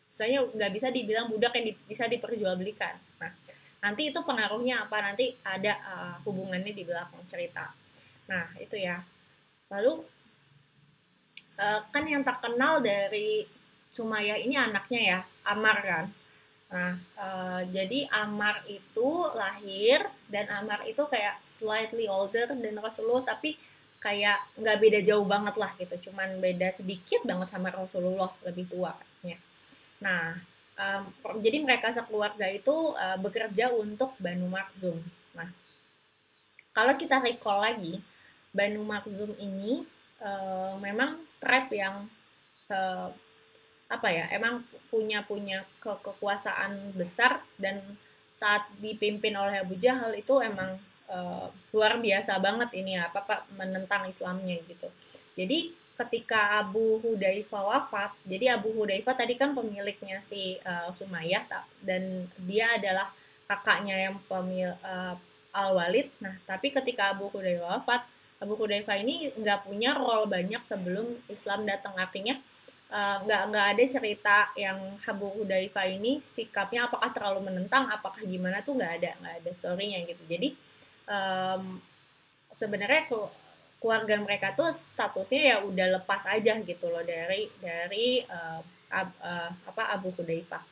Misalnya 0.07 0.47
nggak 0.49 0.71
bisa 0.71 0.87
dibilang 0.89 1.27
budak 1.27 1.51
yang 1.59 1.65
di, 1.67 1.73
bisa 1.83 2.07
diperjualbelikan. 2.07 2.95
Nah 3.19 3.31
nanti 3.81 4.09
itu 4.09 4.19
pengaruhnya 4.21 4.89
apa? 4.89 4.97
Nanti 5.01 5.35
ada 5.45 5.73
uh, 5.85 6.15
hubungannya 6.25 6.73
di 6.73 6.83
belakang 6.83 7.21
cerita. 7.29 7.69
Nah 8.29 8.45
itu 8.57 8.75
ya. 8.77 9.01
Lalu 9.69 10.03
uh, 11.59 11.79
kan 11.91 12.03
yang 12.07 12.23
terkenal 12.25 12.79
dari 12.81 13.45
Sumaya 13.87 14.35
ini 14.35 14.53
anaknya 14.53 15.01
ya 15.01 15.19
Amar 15.47 15.77
kan? 15.81 16.05
Nah 16.67 16.93
uh, 17.15 17.61
jadi 17.71 18.09
Amar 18.11 18.65
itu 18.67 19.09
lahir 19.33 20.03
dan 20.27 20.51
Amar 20.51 20.83
itu 20.83 21.01
kayak 21.07 21.39
slightly 21.45 22.09
older 22.11 22.51
dan 22.51 22.75
Rasulullah 22.77 23.23
tapi 23.23 23.55
kayak 23.97 24.37
nggak 24.61 24.77
beda 24.77 24.99
jauh 25.05 25.25
banget 25.25 25.55
lah 25.55 25.71
gitu. 25.79 26.11
Cuman 26.11 26.37
beda 26.43 26.73
sedikit 26.75 27.23
banget 27.23 27.47
sama 27.49 27.71
Rasulullah 27.71 28.29
lebih 28.43 28.67
tua 28.67 28.93
katanya. 28.93 29.37
Nah 30.03 30.56
um, 30.77 31.03
jadi 31.41 31.57
mereka 31.61 31.89
sekeluarga 31.91 32.47
itu 32.47 32.93
uh, 32.93 33.17
bekerja 33.19 33.73
untuk 33.73 34.13
Banu 34.21 34.47
Makhzum. 34.47 34.97
Nah 35.33 35.49
kalau 36.71 36.93
kita 36.95 37.19
recall 37.19 37.59
lagi 37.61 37.99
Banu 38.53 38.85
Makhzum 38.85 39.33
ini 39.41 39.83
uh, 40.21 40.77
memang 40.79 41.17
tribe 41.41 41.73
yang 41.73 42.05
uh, 42.69 43.09
apa 43.87 44.07
ya 44.11 44.27
emang 44.35 44.67
punya 44.91 45.23
punya 45.23 45.63
ke 45.79 45.91
kekuasaan 46.03 46.91
besar 46.91 47.39
dan 47.55 47.79
saat 48.35 48.67
dipimpin 48.83 49.33
oleh 49.33 49.63
Abu 49.63 49.79
Jahal 49.79 50.13
itu 50.13 50.37
emang 50.43 50.75
uh, 51.07 51.47
luar 51.73 51.97
biasa 51.97 52.37
banget 52.37 52.69
ini 52.75 52.99
ya 52.99 53.09
apa 53.09 53.23
pak 53.23 53.41
menentang 53.55 54.05
Islamnya 54.05 54.59
gitu. 54.67 54.91
Jadi 55.33 55.71
ketika 55.97 56.61
Abu 56.61 57.01
Hudayfa 57.01 57.57
wafat 57.57 58.13
jadi 58.21 58.55
Abu 58.61 58.69
Hudayfa 58.77 59.17
tadi 59.17 59.33
kan 59.33 59.57
pemiliknya 59.57 60.21
si 60.21 60.61
uh, 60.61 60.93
Sumayyah 60.93 61.49
dan 61.81 62.29
dia 62.45 62.77
adalah 62.77 63.09
kakaknya 63.49 64.11
yang 64.11 64.15
pemil 64.29 64.77
uh, 64.85 65.17
Al 65.57 65.69
Walid 65.73 66.13
nah 66.21 66.37
tapi 66.45 66.69
ketika 66.69 67.17
Abu 67.17 67.33
Hudayfa 67.33 67.81
wafat 67.81 68.05
Abu 68.37 68.53
Hudayfa 68.53 68.93
ini 69.01 69.33
nggak 69.33 69.65
punya 69.65 69.97
role 69.97 70.29
banyak 70.29 70.61
sebelum 70.61 71.17
Islam 71.25 71.65
datang. 71.65 71.97
Artinya 71.97 72.37
nggak 73.25 73.41
uh, 73.43 73.47
nggak 73.51 73.67
ada 73.75 73.83
cerita 73.89 74.37
yang 74.55 74.77
Abu 75.03 75.27
Hudayfa 75.41 75.83
ini 75.89 76.21
sikapnya 76.21 76.87
apakah 76.87 77.11
terlalu 77.11 77.51
menentang 77.51 77.89
apakah 77.91 78.21
gimana 78.23 78.63
tuh 78.63 78.77
nggak 78.77 78.93
ada 79.01 79.11
nggak 79.17 79.35
ada 79.43 79.51
storynya 79.57 80.05
gitu. 80.05 80.23
Jadi 80.29 80.53
um, 81.09 81.81
sebenarnya 82.53 83.09
keluarga 83.77 84.17
mereka 84.17 84.53
tuh 84.57 84.69
statusnya 84.73 85.41
ya 85.41 85.57
udah 85.61 86.01
lepas 86.01 86.25
aja 86.25 86.57
gitu 86.57 86.85
loh 86.89 87.05
dari 87.05 87.45
dari 87.61 88.25
uh, 88.25 88.61
ab, 88.89 89.09
uh, 89.21 89.51
apa 89.67 89.83
Abu 89.93 90.09
Hudaifah. 90.15 90.63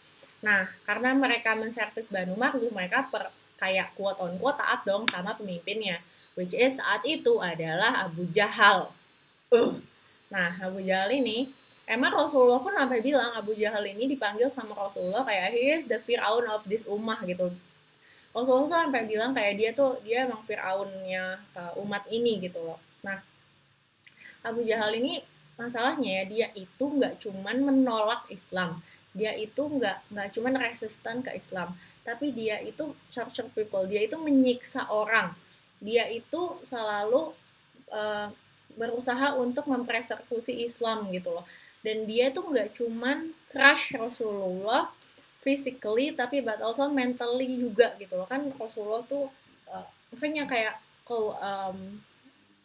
Nah, 0.41 0.69
karena 0.85 1.13
mereka 1.17 1.57
menservis 1.57 2.09
Banu 2.11 2.37
Makhzum, 2.37 2.69
mereka 2.69 3.09
per, 3.09 3.33
kayak 3.57 3.97
quote 3.97 4.21
on 4.21 4.37
quote 4.37 4.61
taat 4.61 4.85
dong 4.85 5.09
sama 5.09 5.33
pemimpinnya, 5.33 6.01
which 6.37 6.53
is 6.53 6.77
saat 6.77 7.01
itu 7.07 7.41
adalah 7.41 8.05
Abu 8.05 8.29
Jahal. 8.29 8.93
Uh. 9.49 9.81
Nah, 10.29 10.57
Abu 10.61 10.81
Jahal 10.81 11.13
ini 11.17 11.49
emang 11.85 12.13
Rasulullah 12.13 12.61
pun 12.61 12.73
sampai 12.73 13.01
bilang 13.01 13.33
Abu 13.37 13.53
Jahal 13.53 13.85
ini 13.85 14.09
dipanggil 14.09 14.49
sama 14.49 14.73
Rasulullah 14.73 15.21
kayak 15.21 15.53
he 15.53 15.63
is 15.69 15.85
the 15.85 16.01
Fir'aun 16.01 16.49
of 16.49 16.65
this 16.65 16.89
ummah 16.89 17.21
gitu 17.29 17.53
Rasulullah 18.35 18.67
tuh 18.67 18.79
sampai 18.83 19.07
bilang 19.07 19.31
kayak 19.31 19.53
dia 19.55 19.71
tuh 19.71 19.95
dia 20.03 20.27
emang 20.27 20.43
Fir'aunnya 20.43 21.39
uh, 21.55 21.71
umat 21.79 22.03
ini 22.11 22.43
gitu 22.43 22.59
loh. 22.59 22.75
Nah, 23.07 23.23
Abu 24.43 24.59
Jahal 24.67 24.91
ini 24.99 25.23
masalahnya 25.55 26.19
ya 26.19 26.23
dia 26.27 26.47
itu 26.51 26.83
nggak 26.83 27.23
cuman 27.23 27.63
menolak 27.63 28.27
Islam, 28.27 28.83
dia 29.15 29.31
itu 29.39 29.63
nggak 29.63 30.11
nggak 30.11 30.27
cuman 30.35 30.53
resisten 30.59 31.23
ke 31.23 31.31
Islam, 31.31 31.71
tapi 32.03 32.35
dia 32.35 32.59
itu 32.59 32.91
torture 33.07 33.47
people, 33.55 33.87
dia 33.87 34.03
itu 34.03 34.19
menyiksa 34.19 34.91
orang, 34.91 35.31
dia 35.79 36.03
itu 36.11 36.59
selalu 36.67 37.31
uh, 37.95 38.27
berusaha 38.75 39.39
untuk 39.39 39.71
mempersekusi 39.71 40.67
Islam 40.67 41.07
gitu 41.15 41.39
loh. 41.39 41.47
Dan 41.79 42.03
dia 42.03 42.35
tuh 42.35 42.51
nggak 42.51 42.75
cuman 42.75 43.31
crush 43.47 43.95
Rasulullah, 43.95 44.91
physically 45.45 46.17
tapi 46.17 46.41
but 46.41 46.57
also 46.65 46.89
mentally 46.89 47.53
juga 47.53 47.93
gitu 48.01 48.17
loh. 48.17 48.25
Kan 48.25 48.49
Rasulullah 48.57 49.05
tuh 49.05 49.29
uh, 49.69 49.85
makanya 50.09 50.49
kayak 50.49 50.75
kau 51.05 51.37
um, 51.37 52.01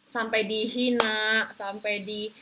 sampai 0.09 0.49
dihina 0.49 1.47
sampai 1.53 2.01
di 2.03 2.33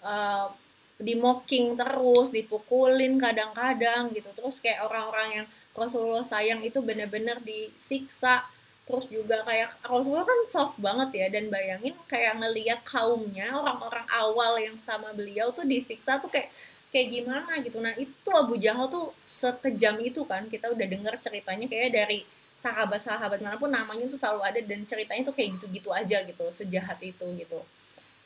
uh, 0.00 0.48
di 0.96 1.12
mocking 1.18 1.76
terus 1.76 2.32
dipukulin 2.32 3.20
kadang-kadang 3.20 4.08
gitu. 4.16 4.32
Terus 4.32 4.64
kayak 4.64 4.88
orang-orang 4.88 5.28
yang 5.44 5.46
Rasulullah 5.76 6.24
sayang 6.24 6.64
itu 6.64 6.80
bener-bener 6.80 7.36
disiksa. 7.44 8.48
Terus 8.82 9.06
juga 9.06 9.46
kayak 9.46 9.78
Rasulullah 9.86 10.26
kan 10.26 10.40
soft 10.48 10.76
banget 10.82 11.10
ya 11.14 11.26
dan 11.30 11.46
bayangin 11.52 11.94
kayak 12.10 12.34
ngeliat 12.40 12.80
kaumnya 12.82 13.54
orang-orang 13.54 14.06
awal 14.10 14.58
yang 14.58 14.74
sama 14.82 15.14
beliau 15.14 15.54
tuh 15.54 15.62
disiksa 15.62 16.18
tuh 16.18 16.26
kayak 16.26 16.50
kayak 16.92 17.08
gimana 17.08 17.52
gitu. 17.64 17.80
Nah 17.80 17.96
itu 17.96 18.30
Abu 18.36 18.60
Jahal 18.60 18.86
tuh 18.92 19.16
sekejam 19.16 19.96
itu 20.04 20.22
kan 20.28 20.44
kita 20.52 20.68
udah 20.68 20.86
denger 20.86 21.14
ceritanya 21.24 21.66
kayak 21.66 21.90
dari 21.96 22.20
sahabat-sahabat 22.60 23.42
mana 23.42 23.58
pun 23.58 23.72
namanya 23.72 24.06
tuh 24.06 24.20
selalu 24.20 24.46
ada 24.46 24.60
dan 24.62 24.86
ceritanya 24.86 25.26
tuh 25.26 25.34
kayak 25.34 25.58
gitu-gitu 25.58 25.90
aja 25.90 26.22
gitu 26.22 26.44
sejahat 26.52 27.00
itu 27.00 27.26
gitu. 27.40 27.58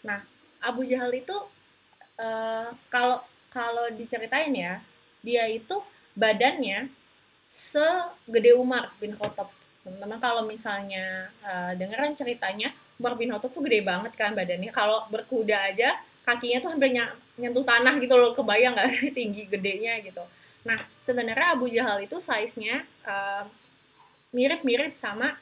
Nah 0.04 0.26
Abu 0.61 0.82
Jahal 0.85 1.14
itu 1.14 1.32
uh, 2.18 2.68
kalau 2.90 3.23
kalau 3.49 3.87
diceritain 3.94 4.52
ya 4.52 4.82
dia 5.23 5.46
itu 5.49 5.80
badannya 6.12 6.90
segede 7.49 8.52
Umar 8.58 8.92
bin 8.99 9.14
Khattab. 9.16 9.49
Teman-teman 9.87 10.18
kalau 10.18 10.42
misalnya 10.44 11.30
uh, 11.40 11.73
dengeran 11.78 12.12
ceritanya 12.18 12.75
Umar 13.00 13.14
bin 13.16 13.32
Khattab 13.32 13.54
tuh 13.54 13.62
gede 13.64 13.80
banget 13.87 14.12
kan 14.18 14.37
badannya. 14.37 14.68
Kalau 14.75 15.06
berkuda 15.08 15.73
aja 15.73 15.96
kakinya 16.26 16.59
tuh 16.59 16.71
hampir 16.75 16.90
nyentuh 17.38 17.62
tanah 17.62 17.95
gitu 18.02 18.18
loh 18.18 18.35
kebayang 18.35 18.75
nggak 18.75 19.14
tinggi 19.16 19.47
gedenya 19.47 20.02
gitu. 20.02 20.26
Nah 20.66 20.76
sebenarnya 21.06 21.54
Abu 21.54 21.71
Jahal 21.71 22.02
itu 22.02 22.18
size-nya 22.18 22.83
uh, 23.06 23.47
mirip-mirip 24.35 24.99
sama 24.99 25.38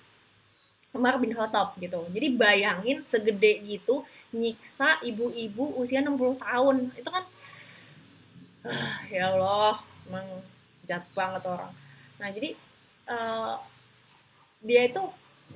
Umar 0.95 1.17
bin 1.19 1.33
Khattab 1.33 1.75
gitu. 1.81 2.05
Jadi 2.13 2.37
bayangin 2.37 3.03
segede 3.09 3.65
gitu 3.65 4.05
nyiksa 4.31 5.01
ibu-ibu 5.03 5.81
usia 5.81 6.05
60 6.05 6.39
tahun. 6.39 6.77
Itu 6.95 7.09
kan 7.09 7.25
uh, 8.69 8.97
ya 9.09 9.33
Allah 9.33 9.81
emang 10.07 10.27
jat 10.85 11.03
banget 11.17 11.43
orang. 11.49 11.73
Nah 12.21 12.29
jadi 12.29 12.53
uh, 13.09 13.57
dia 14.61 14.87
itu 14.87 15.03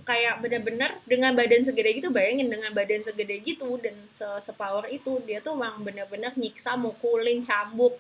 kayak 0.04 0.42
bener-bener 0.42 0.98
dengan 1.06 1.32
badan 1.32 1.62
segede 1.64 2.02
gitu 2.02 2.08
bayangin 2.12 2.50
dengan 2.50 2.70
badan 2.74 3.02
segede 3.02 3.40
gitu 3.40 3.78
dan 3.80 3.94
se 4.10 4.26
sepower 4.44 4.86
itu 4.92 5.22
dia 5.24 5.38
tuh 5.38 5.56
emang 5.56 5.80
bener-bener 5.80 6.32
nyiksa 6.36 6.76
mukulin 6.76 7.40
cambuk 7.40 7.96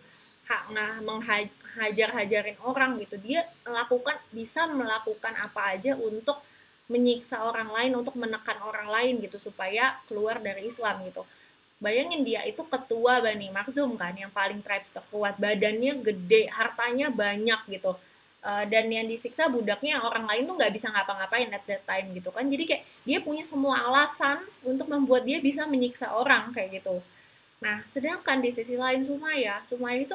hak 0.48 0.72
menghajar-hajarin 1.04 2.56
orang 2.64 2.96
gitu. 3.04 3.20
Dia 3.20 3.44
melakukan 3.68 4.16
bisa 4.32 4.64
melakukan 4.64 5.36
apa 5.36 5.76
aja 5.76 5.92
untuk 5.94 6.40
menyiksa 6.88 7.44
orang 7.44 7.68
lain 7.68 7.92
untuk 8.00 8.16
menekan 8.16 8.56
orang 8.64 8.88
lain 8.88 9.20
gitu 9.20 9.36
supaya 9.36 10.00
keluar 10.08 10.40
dari 10.40 10.64
Islam 10.64 11.04
gitu. 11.04 11.28
Bayangin 11.78 12.24
dia 12.24 12.42
itu 12.48 12.64
ketua 12.64 13.20
Bani 13.20 13.52
Makhzum 13.52 13.94
kan 13.94 14.16
yang 14.16 14.32
paling 14.32 14.64
tribes 14.64 14.90
terkuat 14.90 15.36
badannya 15.36 16.00
gede 16.00 16.48
hartanya 16.50 17.12
banyak 17.12 17.60
gitu 17.70 17.94
Uh, 18.38 18.62
dan 18.70 18.86
yang 18.86 19.02
disiksa 19.02 19.50
budaknya 19.50 19.98
orang 19.98 20.22
lain 20.22 20.46
tuh 20.46 20.54
nggak 20.54 20.70
bisa 20.70 20.86
ngapa-ngapain 20.94 21.50
at 21.50 21.64
that 21.66 21.82
time 21.82 22.14
gitu 22.14 22.30
kan. 22.30 22.46
Jadi 22.46 22.70
kayak 22.70 22.82
dia 23.02 23.18
punya 23.18 23.42
semua 23.42 23.82
alasan 23.82 24.38
untuk 24.62 24.86
membuat 24.86 25.26
dia 25.26 25.42
bisa 25.42 25.66
menyiksa 25.66 26.14
orang 26.14 26.54
kayak 26.54 26.78
gitu. 26.78 27.02
Nah 27.58 27.82
sedangkan 27.90 28.38
di 28.38 28.54
sisi 28.54 28.78
lain 28.78 29.02
Sumaya 29.02 29.58
Sumaya 29.66 29.98
itu 29.98 30.14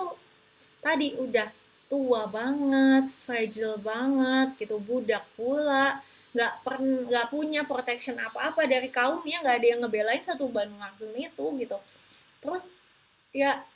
tadi 0.79 1.19
udah 1.19 1.51
tua 1.91 2.23
banget 2.31 3.11
fragile 3.27 3.75
banget 3.83 4.55
gitu 4.55 4.79
budak 4.79 5.27
pula. 5.35 5.99
Nggak 6.31 6.53
pernah 6.63 7.03
nggak 7.03 7.27
punya 7.27 7.61
protection 7.67 8.15
apa-apa 8.23 8.63
dari 8.71 8.87
kaumnya 8.87 9.43
nggak 9.43 9.57
ada 9.59 9.67
yang 9.67 9.79
ngebelain 9.83 10.23
satu 10.23 10.47
Banu 10.47 10.79
langsung 10.79 11.11
itu 11.11 11.45
gitu. 11.59 11.75
Terus 12.39 12.71
ya 13.35 13.67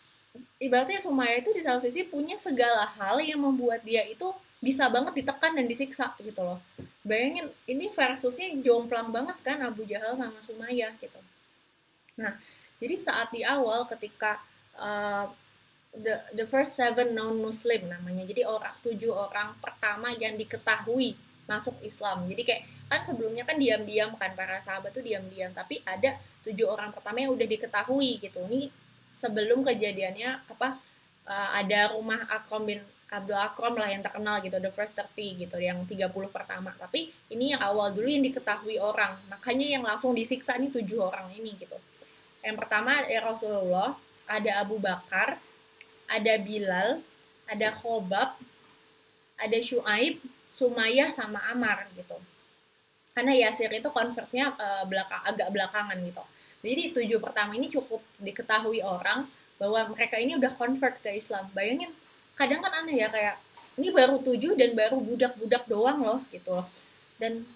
ibaratnya 0.58 1.02
Sumaya 1.02 1.38
itu 1.38 1.54
di 1.54 1.62
satu 1.62 1.86
sisi 1.86 2.06
punya 2.08 2.36
segala 2.40 2.90
hal 2.98 3.22
yang 3.22 3.42
membuat 3.42 3.86
dia 3.86 4.04
itu 4.06 4.30
bisa 4.58 4.90
banget 4.90 5.22
ditekan 5.22 5.54
dan 5.54 5.66
disiksa 5.70 6.18
gitu 6.18 6.42
loh. 6.42 6.60
Bayangin 7.06 7.48
ini 7.70 7.88
versusnya 7.94 8.50
jomplang 8.60 9.14
banget 9.14 9.38
kan 9.46 9.62
Abu 9.62 9.86
Jahal 9.86 10.18
sama 10.18 10.40
Sumaya 10.44 10.90
gitu. 10.98 11.20
Nah 12.18 12.36
jadi 12.82 12.96
saat 12.98 13.30
di 13.34 13.42
awal 13.46 13.86
ketika 13.90 14.42
uh, 14.78 15.30
the 15.94 16.18
the 16.34 16.46
first 16.46 16.78
seven 16.78 17.14
known 17.14 17.42
Muslim 17.42 17.90
namanya 17.90 18.26
jadi 18.26 18.46
orang 18.46 18.74
tujuh 18.82 19.14
orang 19.14 19.58
pertama 19.62 20.14
yang 20.18 20.34
diketahui 20.38 21.18
masuk 21.48 21.78
Islam. 21.82 22.28
Jadi 22.28 22.44
kayak 22.44 22.64
kan 22.88 23.02
sebelumnya 23.04 23.44
kan 23.44 23.60
diam-diam 23.60 24.16
kan 24.16 24.32
para 24.36 24.60
sahabat 24.60 24.92
tuh 24.92 25.04
diam-diam 25.04 25.52
tapi 25.56 25.80
ada 25.84 26.20
tujuh 26.44 26.68
orang 26.68 26.92
pertama 26.92 27.24
yang 27.24 27.32
udah 27.32 27.48
diketahui 27.48 28.20
gitu. 28.20 28.40
Ini 28.48 28.87
sebelum 29.18 29.66
kejadiannya 29.66 30.46
apa 30.46 30.78
uh, 31.26 31.50
ada 31.58 31.98
rumah 31.98 32.22
Akrom 32.30 32.70
bin 32.70 32.86
Abdul 33.10 33.40
Akrom 33.40 33.80
lah 33.80 33.90
yang 33.90 34.04
terkenal 34.06 34.44
gitu 34.46 34.62
the 34.62 34.70
first 34.70 34.94
30 34.94 35.42
gitu 35.42 35.58
yang 35.58 35.82
30 35.90 36.12
pertama. 36.30 36.76
Tapi 36.78 37.10
ini 37.34 37.56
yang 37.58 37.62
awal 37.66 37.90
dulu 37.96 38.06
yang 38.06 38.22
diketahui 38.22 38.78
orang. 38.78 39.18
Makanya 39.32 39.66
yang 39.66 39.82
langsung 39.82 40.14
disiksa 40.14 40.60
ini 40.60 40.70
tujuh 40.70 41.02
orang 41.02 41.34
ini 41.34 41.58
gitu. 41.58 41.80
Yang 42.46 42.62
pertama 42.62 43.02
ya 43.10 43.24
Rasulullah 43.26 43.98
ada 44.30 44.62
Abu 44.62 44.78
Bakar 44.78 45.40
ada 46.06 46.34
Bilal 46.38 47.02
ada 47.48 47.72
Khobab 47.74 48.38
ada 49.40 49.58
Shu'aib 49.58 50.20
Sumayyah 50.52 51.10
sama 51.10 51.42
Amar 51.48 51.88
gitu. 51.96 52.20
Karena 53.16 53.34
Yasir 53.34 53.72
itu 53.72 53.90
konvertnya 53.90 54.54
uh, 54.54 54.84
belakang 54.86 55.24
agak 55.26 55.50
belakangan 55.50 55.98
gitu 56.06 56.22
jadi 56.68 56.84
tujuh 56.92 57.24
pertama 57.24 57.56
ini 57.56 57.72
cukup 57.72 58.04
diketahui 58.20 58.84
orang 58.84 59.24
bahwa 59.56 59.96
mereka 59.96 60.20
ini 60.20 60.36
udah 60.36 60.52
convert 60.60 61.00
ke 61.00 61.16
Islam. 61.16 61.48
Bayangin 61.56 61.96
kadang 62.36 62.60
kan 62.60 62.84
aneh 62.84 63.00
ya 63.00 63.08
kayak 63.08 63.40
ini 63.80 63.88
baru 63.90 64.20
tujuh 64.20 64.60
dan 64.60 64.76
baru 64.76 65.00
budak-budak 65.00 65.64
doang 65.72 66.04
loh 66.04 66.20
gitu 66.28 66.52
loh. 66.52 66.68
Dan 67.16 67.48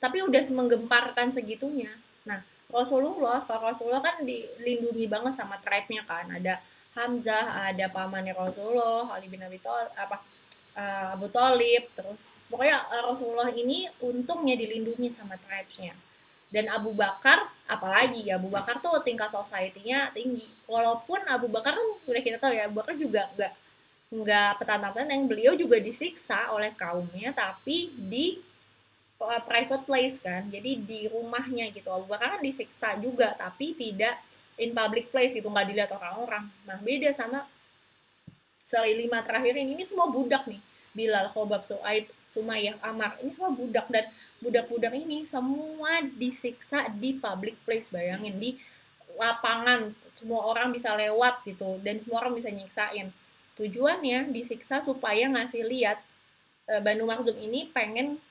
tapi 0.00 0.24
udah 0.24 0.40
menggemparkan 0.48 1.28
segitunya. 1.28 1.92
Nah 2.24 2.40
Rasulullah 2.72 3.44
Pak 3.44 3.60
Rasulullah 3.60 4.00
kan 4.00 4.24
dilindungi 4.24 5.04
banget 5.04 5.36
sama 5.36 5.60
tribe-nya 5.60 6.08
kan. 6.08 6.32
Ada 6.32 6.64
Hamzah 6.96 7.68
ada 7.68 7.86
pamannya 7.92 8.32
Rasulullah 8.32 9.12
Ali 9.12 9.28
bin 9.28 9.44
Abi 9.44 9.60
Thalib 9.60 9.92
apa 9.92 10.24
uh, 10.72 11.14
Abu 11.14 11.28
Talib 11.28 11.84
terus. 11.92 12.24
Pokoknya 12.48 12.80
uh, 12.88 13.12
Rasulullah 13.12 13.52
ini 13.52 13.84
untungnya 14.00 14.56
dilindungi 14.56 15.12
sama 15.12 15.36
tribes-nya 15.36 16.07
dan 16.48 16.64
Abu 16.72 16.96
Bakar 16.96 17.48
apalagi 17.68 18.24
ya 18.24 18.40
Abu 18.40 18.48
Bakar 18.48 18.80
tuh 18.80 18.96
tingkat 19.04 19.28
society-nya 19.28 20.12
tinggi. 20.16 20.48
Walaupun 20.64 21.20
Abu 21.28 21.52
Bakar 21.52 21.76
kan 21.76 21.86
udah 22.08 22.22
kita 22.24 22.40
tahu 22.40 22.56
ya 22.56 22.64
Abu 22.64 22.80
Bakar 22.80 22.96
juga 22.96 23.28
nggak 23.36 23.52
nggak 24.08 24.50
petantang 24.56 25.04
yang 25.12 25.28
beliau 25.28 25.52
juga 25.52 25.76
disiksa 25.76 26.48
oleh 26.48 26.72
kaumnya 26.72 27.28
tapi 27.36 27.92
di 27.92 28.40
uh, 29.20 29.42
private 29.44 29.84
place 29.84 30.16
kan 30.16 30.48
jadi 30.48 30.80
di 30.80 31.12
rumahnya 31.12 31.68
gitu. 31.76 31.92
Abu 31.92 32.08
Bakar 32.08 32.40
kan 32.40 32.42
disiksa 32.42 32.96
juga 32.96 33.36
tapi 33.36 33.76
tidak 33.76 34.16
in 34.56 34.72
public 34.72 35.12
place 35.12 35.36
itu 35.36 35.44
nggak 35.44 35.68
dilihat 35.68 35.90
orang-orang. 35.92 36.48
Nah 36.64 36.80
beda 36.80 37.12
sama 37.12 37.44
sorry 38.64 38.96
lima 38.96 39.20
terakhir 39.20 39.60
ini 39.60 39.76
ini 39.76 39.84
semua 39.84 40.08
budak 40.08 40.48
nih. 40.48 40.60
Bilal 40.96 41.28
Khobab 41.30 41.62
Suaib 41.62 42.08
Sumayyah 42.32 42.80
Amar 42.80 43.20
ini 43.20 43.30
semua 43.36 43.52
budak. 43.52 43.86
Dan 43.92 44.08
budak-budak 44.38 44.94
ini 44.94 45.26
semua 45.26 46.02
disiksa 46.14 46.86
di 46.94 47.14
public 47.18 47.58
place 47.66 47.90
bayangin 47.90 48.38
di 48.38 48.54
lapangan. 49.18 49.90
Semua 50.14 50.46
orang 50.46 50.70
bisa 50.70 50.94
lewat 50.94 51.42
gitu 51.46 51.82
dan 51.82 51.98
semua 51.98 52.22
orang 52.22 52.38
bisa 52.38 52.50
nyiksain. 52.50 53.10
Tujuannya 53.58 54.30
disiksa 54.30 54.78
supaya 54.78 55.26
ngasih 55.26 55.66
lihat 55.66 55.98
e, 56.70 56.78
Banu 56.78 57.10
Makhzum 57.10 57.34
ini 57.34 57.66
pengen 57.74 58.22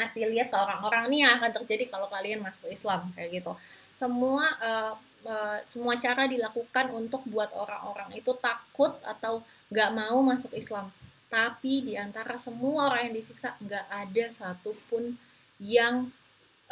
ngasih 0.00 0.32
lihat 0.32 0.48
ke 0.48 0.56
orang-orang. 0.56 1.12
Nih 1.12 1.28
yang 1.28 1.36
akan 1.36 1.52
terjadi 1.62 1.92
kalau 1.92 2.08
kalian 2.08 2.40
masuk 2.40 2.72
Islam 2.72 3.12
kayak 3.12 3.42
gitu. 3.42 3.52
Semua 3.92 4.46
uh, 4.62 4.94
uh, 5.26 5.58
semua 5.66 5.98
cara 5.98 6.30
dilakukan 6.30 6.94
untuk 6.94 7.26
buat 7.26 7.50
orang-orang 7.50 8.14
itu 8.14 8.30
takut 8.38 8.94
atau 9.02 9.42
nggak 9.74 9.90
mau 9.90 10.22
masuk 10.22 10.54
Islam 10.54 10.86
tapi 11.28 11.84
di 11.84 11.94
antara 11.94 12.40
semua 12.40 12.88
orang 12.88 13.12
yang 13.12 13.16
disiksa 13.20 13.52
nggak 13.60 13.86
ada 13.88 14.24
satupun 14.32 15.16
yang 15.60 16.08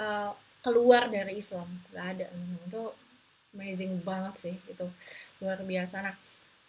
uh, 0.00 0.32
keluar 0.64 1.12
dari 1.12 1.38
Islam. 1.38 1.68
Nggak 1.92 2.06
ada. 2.16 2.26
Itu 2.64 2.82
amazing 3.52 4.00
banget 4.00 4.34
sih 4.48 4.56
itu. 4.64 4.86
Luar 5.44 5.60
biasa. 5.60 6.00
Nah 6.00 6.16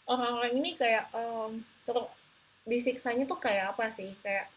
orang-orang 0.08 0.53
ini 0.60 0.70
kayak 0.75 1.08
um, 1.15 1.63
terus 1.88 2.12
disiksanya 2.67 3.24
tuh 3.24 3.39
kayak 3.39 3.72
apa 3.72 3.89
sih? 3.96 4.12
Kayak 4.20 4.51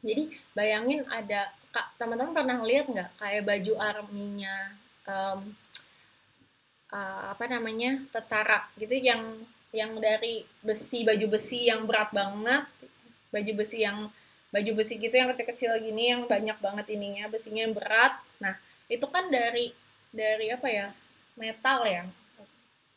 jadi 0.00 0.32
bayangin 0.56 1.04
ada 1.10 1.52
kak 1.70 1.94
teman-teman 2.00 2.34
pernah 2.34 2.58
lihat 2.64 2.86
nggak 2.88 3.10
kayak 3.20 3.46
baju 3.46 3.72
arminya 3.78 4.56
um, 5.06 5.54
uh, 6.90 7.22
apa 7.36 7.44
namanya 7.46 8.00
tetara 8.10 8.66
gitu 8.80 8.96
yang 8.96 9.22
yang 9.70 9.98
dari 10.02 10.42
besi 10.62 11.06
baju 11.06 11.26
besi 11.30 11.70
yang 11.70 11.86
berat 11.86 12.10
banget 12.10 12.66
baju 13.30 13.52
besi 13.54 13.86
yang 13.86 14.10
baju 14.50 14.70
besi 14.74 14.98
gitu 14.98 15.14
yang 15.14 15.30
kecil-kecil 15.30 15.78
gini 15.78 16.10
yang 16.10 16.26
banyak 16.26 16.58
banget 16.58 16.86
ininya 16.90 17.30
besinya 17.30 17.62
yang 17.62 17.74
berat. 17.74 18.18
Nah 18.42 18.58
itu 18.90 19.06
kan 19.06 19.30
dari 19.30 19.70
dari 20.10 20.50
apa 20.50 20.66
ya 20.66 20.90
metal 21.38 21.86
ya. 21.86 22.02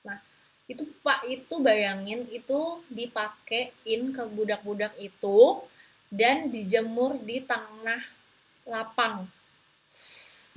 Nah 0.01 0.17
itu 0.65 0.89
pak 1.05 1.29
itu 1.29 1.55
bayangin 1.61 2.25
itu 2.33 2.81
dipakein 2.89 4.01
ke 4.09 4.23
budak-budak 4.33 4.97
itu 4.97 5.61
dan 6.09 6.49
dijemur 6.49 7.21
di 7.21 7.45
tanah 7.45 8.01
lapang. 8.65 9.29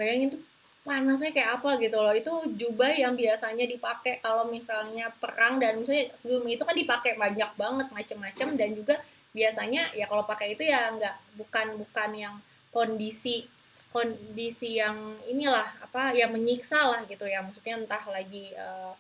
Bayangin 0.00 0.40
tuh 0.40 0.42
panasnya 0.87 1.35
kayak 1.35 1.61
apa 1.61 1.70
gitu 1.83 1.99
loh. 1.99 2.14
Itu 2.14 2.33
jubah 2.55 2.94
yang 2.94 3.18
biasanya 3.18 3.66
dipakai 3.66 4.22
kalau 4.22 4.46
misalnya 4.46 5.11
perang 5.18 5.59
dan 5.59 5.83
misalnya 5.83 6.14
sebelum 6.14 6.46
itu 6.46 6.62
kan 6.62 6.77
dipakai 6.79 7.18
banyak 7.18 7.51
banget 7.59 7.87
macam-macam 7.90 8.49
dan 8.55 8.70
juga 8.72 8.94
biasanya 9.35 9.92
ya 9.99 10.07
kalau 10.07 10.25
pakai 10.25 10.55
itu 10.55 10.64
ya 10.64 10.88
nggak 10.94 11.37
bukan 11.37 11.66
bukan 11.83 12.11
yang 12.14 12.35
kondisi 12.70 13.51
kondisi 13.90 14.77
yang 14.77 15.16
inilah 15.25 15.66
apa 15.81 16.14
yang 16.14 16.31
menyiksa 16.31 16.87
lah 16.87 17.03
gitu 17.11 17.27
ya. 17.27 17.42
Maksudnya 17.42 17.83
entah 17.83 18.05
lagi 18.07 18.55
uh, 18.55 18.94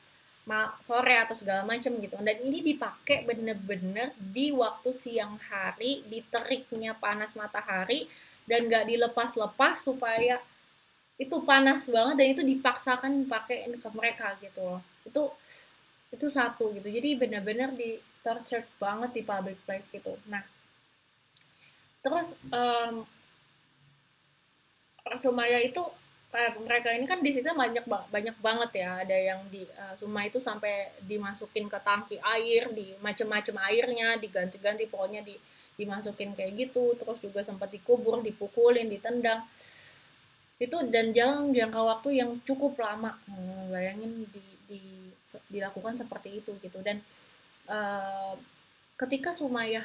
sore 0.82 1.14
atau 1.18 1.34
segala 1.38 1.62
macam 1.62 1.94
gitu. 2.02 2.16
Dan 2.18 2.36
ini 2.42 2.62
dipakai 2.62 3.26
bener-bener 3.26 4.14
di 4.18 4.50
waktu 4.50 4.90
siang 4.90 5.38
hari 5.50 6.02
di 6.06 6.22
teriknya 6.26 6.94
panas 6.96 7.34
matahari 7.34 8.10
dan 8.46 8.70
nggak 8.70 8.86
dilepas-lepas 8.86 9.74
supaya 9.82 10.38
itu 11.16 11.36
panas 11.48 11.88
banget 11.88 12.14
dan 12.20 12.28
itu 12.28 12.42
dipaksakan 12.44 13.24
pakai 13.24 13.72
ke 13.72 13.90
mereka 13.96 14.36
gitu 14.44 14.60
loh. 14.60 14.80
Itu 15.08 15.32
itu 16.12 16.26
satu 16.28 16.76
gitu. 16.76 16.88
Jadi 16.88 17.16
benar-benar 17.16 17.72
di 17.72 17.96
tortured 18.20 18.68
banget 18.76 19.10
di 19.16 19.22
public 19.24 19.58
place 19.64 19.88
gitu. 19.88 20.20
Nah 20.28 20.44
terus 22.04 22.28
um, 22.52 23.02
Sumaya 25.16 25.62
itu 25.62 25.80
kayak 26.28 26.58
mereka 26.60 26.90
ini 26.92 27.06
kan 27.08 27.22
di 27.22 27.30
situ 27.32 27.48
banyak 27.48 27.86
banyak 27.88 28.36
banget 28.44 28.70
ya. 28.84 28.90
Ada 29.00 29.16
yang 29.16 29.40
di 29.48 29.64
uh, 29.64 29.96
Suma 29.96 30.28
itu 30.28 30.36
sampai 30.36 30.92
dimasukin 31.00 31.64
ke 31.70 31.78
tangki 31.80 32.20
air 32.20 32.68
di 32.76 32.92
macam-macam 33.00 33.56
airnya 33.72 34.20
diganti-ganti 34.20 34.84
pokoknya 34.90 35.24
di 35.24 35.40
dimasukin 35.80 36.36
kayak 36.36 36.68
gitu. 36.68 36.92
Terus 37.00 37.18
juga 37.24 37.40
sempat 37.40 37.72
dikubur 37.72 38.20
dipukulin 38.20 38.92
ditendang 38.92 39.48
itu 40.56 40.76
dan 40.88 41.12
jalan 41.12 41.52
jangka 41.52 41.80
waktu 41.80 42.20
yang 42.24 42.30
cukup 42.48 42.80
lama. 42.80 43.16
Hmm, 43.28 43.68
bayangin 43.68 44.24
di, 44.32 44.44
di 44.64 44.80
dilakukan 45.52 46.00
seperti 46.00 46.40
itu 46.40 46.56
gitu. 46.64 46.80
Dan 46.80 47.04
uh, 47.68 48.34
ketika 48.96 49.30
Sumayyah 49.36 49.84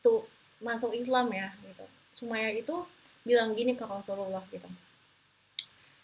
tuh 0.00 0.24
masuk 0.64 0.96
Islam 0.96 1.28
ya 1.30 1.52
gitu. 1.62 1.84
Sumayyah 2.16 2.52
itu 2.56 2.76
bilang 3.22 3.52
gini 3.52 3.76
ke 3.76 3.84
Rasulullah 3.84 4.42
gitu. 4.48 4.66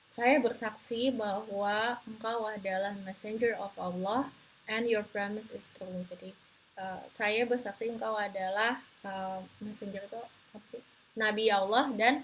Saya 0.06 0.38
bersaksi 0.38 1.10
bahwa 1.10 1.98
engkau 2.06 2.46
adalah 2.46 2.94
messenger 3.02 3.58
of 3.58 3.74
Allah 3.80 4.30
and 4.70 4.86
your 4.86 5.02
promise 5.10 5.50
is 5.50 5.66
true. 5.74 6.06
Jadi 6.12 6.30
uh, 6.78 7.02
saya 7.10 7.42
bersaksi 7.48 7.90
engkau 7.90 8.14
adalah 8.14 8.78
uh, 9.02 9.42
messenger 9.58 10.06
itu 10.06 10.20
apa 10.54 10.66
sih? 10.70 10.82
Nabi 11.18 11.50
Allah 11.50 11.90
dan 11.98 12.22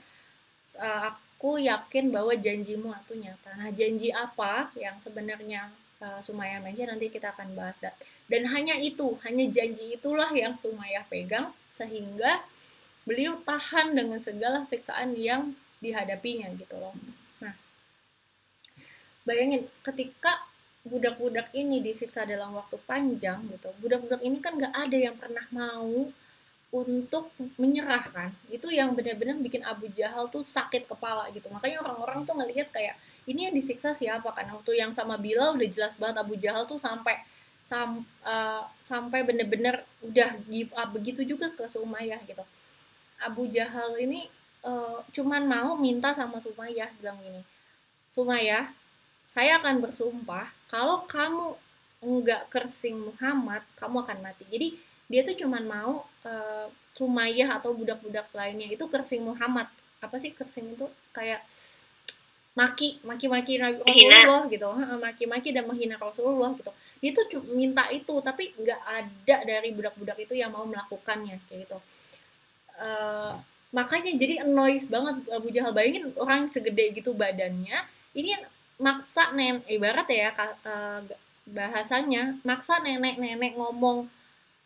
uh, 0.79 1.11
aku 1.41 1.57
yakin 1.57 2.13
bahwa 2.13 2.37
janjimu 2.37 2.93
itu 2.93 3.17
nyata. 3.17 3.57
Nah, 3.57 3.73
janji 3.73 4.13
apa 4.13 4.69
yang 4.77 5.01
sebenarnya 5.01 5.73
uh, 6.05 6.21
Sumaya 6.21 6.61
mention 6.61 6.93
nanti 6.93 7.09
kita 7.09 7.33
akan 7.33 7.57
bahas. 7.57 7.81
Dan, 7.81 7.97
dan 8.29 8.45
hanya 8.53 8.77
itu, 8.77 9.17
hanya 9.25 9.49
janji 9.49 9.97
itulah 9.97 10.29
yang 10.37 10.53
Sumaya 10.53 11.01
pegang 11.09 11.49
sehingga 11.73 12.45
beliau 13.09 13.41
tahan 13.41 13.97
dengan 13.97 14.21
segala 14.21 14.69
siksaan 14.69 15.17
yang 15.17 15.57
dihadapinya 15.81 16.53
gitu 16.61 16.77
loh. 16.77 16.93
Nah, 17.41 17.57
bayangin 19.25 19.65
ketika 19.81 20.45
budak-budak 20.85 21.57
ini 21.57 21.81
disiksa 21.81 22.29
dalam 22.29 22.53
waktu 22.53 22.77
panjang 22.85 23.49
gitu, 23.49 23.73
budak-budak 23.81 24.21
ini 24.21 24.45
kan 24.45 24.61
gak 24.61 24.77
ada 24.77 24.99
yang 25.09 25.17
pernah 25.17 25.49
mau 25.57 26.13
untuk 26.71 27.35
menyerahkan 27.59 28.31
itu 28.47 28.71
yang 28.71 28.95
benar-benar 28.95 29.35
bikin 29.43 29.67
Abu 29.67 29.91
Jahal 29.91 30.31
tuh 30.31 30.47
sakit 30.47 30.87
kepala 30.87 31.27
gitu. 31.35 31.51
Makanya 31.51 31.83
orang-orang 31.83 32.23
tuh 32.23 32.39
ngelihat 32.39 32.71
kayak 32.71 32.95
ini 33.27 33.51
yang 33.51 33.55
disiksa 33.55 33.91
siapa? 33.91 34.31
Kan 34.31 34.47
waktu 34.55 34.79
yang 34.79 34.95
sama 34.95 35.19
Bilal 35.19 35.59
udah 35.59 35.69
jelas 35.71 35.99
banget 35.99 36.23
Abu 36.23 36.39
Jahal 36.39 36.63
tuh 36.71 36.79
sampai 36.79 37.19
sam, 37.67 38.07
uh, 38.23 38.63
sampai 38.87 39.27
bener-bener 39.27 39.83
udah 40.03 40.31
give 40.47 40.71
up 40.79 40.95
begitu 40.95 41.27
juga 41.27 41.51
ke 41.51 41.67
Sumayyah 41.67 42.23
gitu. 42.23 42.47
Abu 43.19 43.51
Jahal 43.51 43.99
ini 43.99 44.31
uh, 44.63 45.03
cuman 45.11 45.45
mau 45.45 45.75
minta 45.75 46.15
sama 46.15 46.39
Sumayyah 46.41 46.89
bilang 47.03 47.19
gini 47.21 47.43
Sumayyah 48.11 48.73
saya 49.23 49.63
akan 49.63 49.79
bersumpah 49.79 50.51
kalau 50.67 51.07
kamu 51.07 51.55
enggak 52.03 52.49
kersing 52.51 52.99
Muhammad 52.99 53.63
kamu 53.79 54.03
akan 54.03 54.19
mati. 54.25 54.45
Jadi 54.51 54.69
dia 55.11 55.27
tuh 55.27 55.35
cuman 55.35 55.67
mau 55.67 56.07
uh, 56.23 56.67
Sumayyah 56.95 57.59
atau 57.59 57.75
budak-budak 57.75 58.31
lainnya. 58.31 58.71
Itu 58.71 58.87
kersing 58.87 59.27
Muhammad. 59.27 59.67
Apa 59.99 60.23
sih 60.23 60.31
kersing 60.31 60.79
itu? 60.79 60.87
Kayak 61.11 61.43
maki 62.55 63.03
maki-maki 63.03 63.59
Nabi 63.59 63.83
Rasulullah 63.83 64.43
gitu. 64.47 64.69
Maki-maki 65.03 65.49
dan 65.51 65.67
menghina 65.67 65.99
Rasulullah 65.99 66.55
gitu. 66.55 66.71
Dia 67.03 67.11
tuh 67.11 67.43
minta 67.51 67.91
itu 67.91 68.15
tapi 68.23 68.55
nggak 68.55 68.81
ada 68.87 69.37
dari 69.43 69.75
budak-budak 69.75 70.19
itu 70.23 70.39
yang 70.39 70.55
mau 70.55 70.63
melakukannya 70.63 71.43
kayak 71.51 71.67
gitu. 71.67 71.79
Uh, 72.79 73.35
makanya 73.75 74.15
jadi 74.15 74.47
annoys 74.47 74.87
banget 74.87 75.27
Abu 75.33 75.51
Jahal. 75.51 75.75
Bayangin 75.75 76.15
orang 76.21 76.47
segede 76.47 76.95
gitu 76.95 77.17
badannya 77.17 77.83
ini 78.15 78.35
yang 78.35 78.45
maksa 78.81 79.31
nenek 79.37 79.69
ibarat 79.69 80.09
ya 80.09 80.33
uh, 80.37 81.01
bahasanya 81.45 82.41
maksa 82.43 82.81
nenek-nenek 82.81 83.55
ngomong 83.57 84.09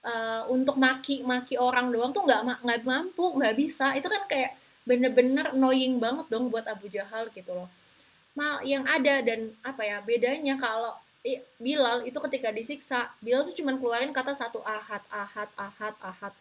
uh, 0.04 0.44
untuk 0.52 0.76
maki-maki 0.76 1.56
orang 1.56 1.90
doang 1.90 2.12
tuh 2.12 2.22
nggak 2.28 2.62
nggak 2.62 2.80
mampu 2.84 3.24
nggak 3.34 3.56
bisa. 3.56 3.96
Itu 3.96 4.06
kan 4.12 4.28
kayak 4.28 4.54
bener-bener 4.84 5.56
annoying 5.56 5.96
banget 5.96 6.28
dong 6.28 6.52
buat 6.52 6.68
Abu 6.68 6.86
Jahal 6.92 7.32
gitu 7.32 7.56
loh. 7.56 7.68
Mal 8.36 8.60
yang 8.62 8.84
ada 8.84 9.24
dan 9.24 9.50
apa 9.64 9.82
ya 9.82 9.98
bedanya 10.04 10.60
kalau 10.60 10.92
Bilal 11.56 12.04
itu 12.04 12.20
ketika 12.28 12.52
disiksa 12.52 13.08
Bilal 13.24 13.48
tuh 13.48 13.56
cuma 13.56 13.72
keluarin 13.80 14.12
kata 14.12 14.36
satu 14.36 14.60
ahad 14.60 15.00
ahad 15.08 15.48
ahad 15.56 15.96
ahad. 16.04 16.32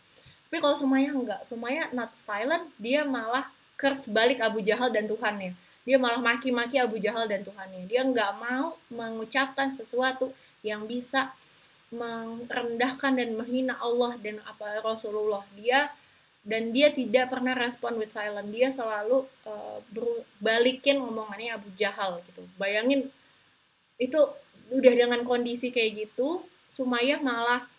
Tapi 0.52 0.58
kalau 0.60 0.76
semuanya 0.76 1.16
enggak 1.16 1.42
semuanya 1.48 1.88
not 1.96 2.12
silent 2.14 2.68
dia 2.76 3.08
malah 3.08 3.48
curse 3.80 4.12
balik 4.12 4.44
Abu 4.44 4.60
Jahal 4.60 4.92
dan 4.92 5.08
Tuhannya. 5.08 5.56
Dia 5.88 5.96
malah 6.00 6.20
maki-maki 6.20 6.80
Abu 6.80 7.00
Jahal 7.00 7.32
dan 7.32 7.48
Tuhannya. 7.48 7.88
Dia 7.88 8.04
nggak 8.04 8.32
mau 8.40 8.76
mengucapkan 8.92 9.72
sesuatu 9.72 10.36
yang 10.64 10.84
bisa 10.84 11.32
merendahkan 11.94 13.14
dan 13.14 13.38
menghina 13.38 13.78
Allah 13.78 14.18
dan 14.18 14.42
apa 14.50 14.82
Rasulullah 14.82 15.46
dia 15.54 15.94
dan 16.44 16.76
dia 16.76 16.92
tidak 16.92 17.32
pernah 17.32 17.56
respon 17.56 17.96
with 17.96 18.12
silent 18.12 18.52
dia 18.52 18.68
selalu 18.68 19.24
uh, 19.48 19.80
balikin 20.44 21.00
ngomongannya 21.00 21.56
Abu 21.56 21.72
Jahal 21.78 22.20
gitu. 22.28 22.44
Bayangin 22.60 23.08
itu 24.02 24.20
udah 24.74 24.94
dengan 24.98 25.22
kondisi 25.24 25.70
kayak 25.70 26.10
gitu 26.10 26.44
Sumayyah 26.74 27.22
malah 27.22 27.70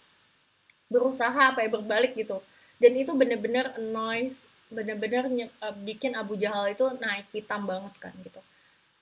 berusaha 0.87 1.53
apa 1.53 1.66
ya 1.66 1.68
berbalik 1.74 2.14
gitu. 2.14 2.40
Dan 2.79 2.94
itu 2.94 3.12
bener-bener 3.12 3.74
noise 3.83 4.46
bener-bener 4.72 5.29
uh, 5.61 5.74
bikin 5.85 6.16
Abu 6.16 6.38
Jahal 6.40 6.72
itu 6.72 6.87
naik 6.98 7.29
hitam 7.35 7.68
banget 7.68 7.94
kan 8.00 8.14
gitu 8.24 8.40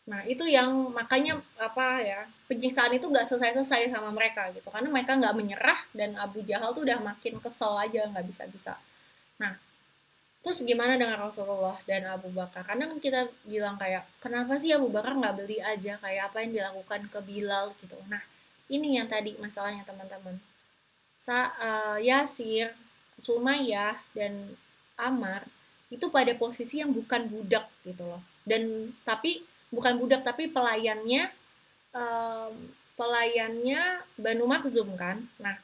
nah 0.02 0.26
itu 0.26 0.42
yang 0.50 0.90
makanya 0.90 1.38
apa 1.62 2.02
ya 2.02 2.26
penyiksaan 2.50 2.90
itu 2.90 3.06
nggak 3.06 3.22
selesai-selesai 3.22 3.86
sama 3.94 4.10
mereka 4.10 4.50
gitu 4.50 4.66
karena 4.66 4.90
mereka 4.90 5.14
nggak 5.14 5.36
menyerah 5.38 5.80
dan 5.94 6.18
Abu 6.18 6.42
Jahal 6.42 6.74
tuh 6.74 6.82
udah 6.82 6.98
makin 6.98 7.38
kesel 7.38 7.70
aja 7.78 8.10
nggak 8.10 8.26
bisa-bisa 8.26 8.74
Nah, 9.42 9.58
terus 10.42 10.62
gimana 10.62 10.94
dengan 10.94 11.18
Rasulullah 11.18 11.74
dan 11.82 12.06
Abu 12.06 12.30
Bakar? 12.30 12.62
Karena 12.62 12.86
kan 12.86 12.98
kita 13.02 13.26
bilang 13.42 13.74
kayak, 13.74 14.06
kenapa 14.22 14.54
sih 14.62 14.70
Abu 14.70 14.86
Bakar 14.86 15.18
nggak 15.18 15.36
beli 15.42 15.58
aja 15.58 15.98
kayak 15.98 16.30
apa 16.30 16.46
yang 16.46 16.62
dilakukan 16.62 17.10
ke 17.10 17.18
Bilal 17.26 17.74
gitu. 17.82 17.98
Nah, 18.06 18.22
ini 18.70 19.02
yang 19.02 19.10
tadi 19.10 19.34
masalahnya 19.42 19.82
teman-teman. 19.82 20.38
Sa 21.18 21.50
uh, 21.58 21.98
Yasir, 21.98 22.70
Sumayyah, 23.18 23.98
dan 24.14 24.54
Amar 24.94 25.42
itu 25.90 26.08
pada 26.08 26.32
posisi 26.38 26.78
yang 26.78 26.94
bukan 26.94 27.26
budak 27.26 27.66
gitu 27.82 28.06
loh. 28.06 28.22
Dan 28.46 28.94
tapi 29.02 29.42
bukan 29.72 29.96
budak 29.96 30.22
tapi 30.22 30.52
pelayannya 30.52 31.32
um, 31.96 32.52
pelayannya 32.94 34.04
Banu 34.20 34.44
Makzum 34.44 34.92
kan. 34.94 35.24
Nah, 35.40 35.56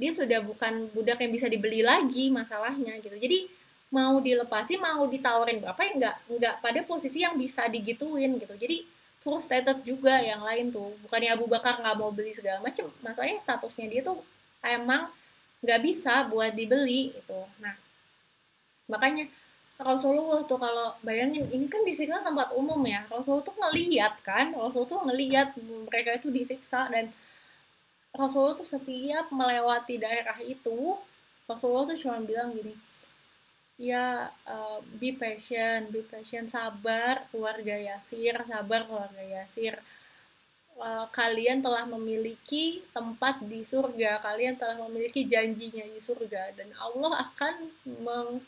dia 0.00 0.14
sudah 0.14 0.40
bukan 0.40 0.88
budak 0.94 1.20
yang 1.20 1.34
bisa 1.34 1.50
dibeli 1.50 1.82
lagi 1.82 2.30
masalahnya 2.30 2.96
gitu. 3.02 3.18
Jadi 3.18 3.50
mau 3.90 4.22
dilepasi 4.22 4.78
mau 4.78 5.02
ditawarin 5.10 5.58
berapa 5.58 5.80
ya 5.82 5.92
nggak 5.98 6.16
nggak 6.30 6.54
pada 6.62 6.80
posisi 6.86 7.26
yang 7.26 7.34
bisa 7.34 7.66
digituin 7.66 8.38
gitu. 8.38 8.54
Jadi 8.54 8.86
frustrated 9.20 9.82
juga 9.84 10.22
yang 10.22 10.40
lain 10.40 10.70
tuh. 10.70 10.94
Bukannya 11.04 11.34
Abu 11.34 11.50
Bakar 11.50 11.82
nggak 11.82 11.96
mau 11.98 12.08
beli 12.14 12.32
segala 12.32 12.62
macam 12.64 12.86
masalahnya 13.02 13.42
statusnya 13.42 13.90
dia 13.90 14.00
tuh 14.00 14.22
emang 14.64 15.10
nggak 15.60 15.80
bisa 15.84 16.24
buat 16.28 16.56
dibeli 16.56 17.12
itu 17.12 17.40
nah 17.60 17.76
makanya 18.88 19.28
Rasulullah 19.80 20.44
tuh 20.44 20.60
kalau 20.60 20.92
bayangin 21.00 21.48
ini 21.48 21.64
kan 21.64 21.80
disiksa 21.88 22.20
tempat 22.20 22.52
umum 22.52 22.80
ya. 22.84 23.00
Rasulullah 23.08 23.48
tuh 23.48 23.56
ngeliat 23.56 24.20
kan 24.20 24.52
Rasulullah 24.52 24.92
tuh 24.92 25.02
ngeliat 25.08 25.48
mereka 25.88 26.20
itu 26.20 26.28
disiksa 26.28 26.84
dan 26.92 27.08
Rasulullah 28.12 28.58
tuh 28.60 28.68
setiap 28.68 29.32
melewati 29.32 29.96
daerah 29.96 30.36
itu 30.44 30.98
Rasulullah 31.48 31.88
tuh 31.88 31.98
cuma 31.98 32.20
bilang 32.20 32.52
gini 32.52 32.76
ya 33.80 34.28
uh, 34.44 34.78
be 35.00 35.16
patient 35.16 35.88
be 35.88 36.04
patient 36.04 36.52
sabar 36.52 37.24
keluarga 37.32 37.72
Yasir 37.80 38.36
sabar 38.44 38.84
keluarga 38.84 39.24
Yasir. 39.24 39.80
Uh, 40.80 41.04
kalian 41.12 41.60
telah 41.60 41.84
memiliki 41.84 42.80
tempat 42.96 43.40
di 43.44 43.60
surga 43.60 44.20
kalian 44.24 44.56
telah 44.56 44.80
memiliki 44.88 45.28
janjinya 45.28 45.84
di 45.84 46.00
surga 46.00 46.56
dan 46.56 46.72
Allah 46.80 47.28
akan 47.28 47.54
meng 48.00 48.40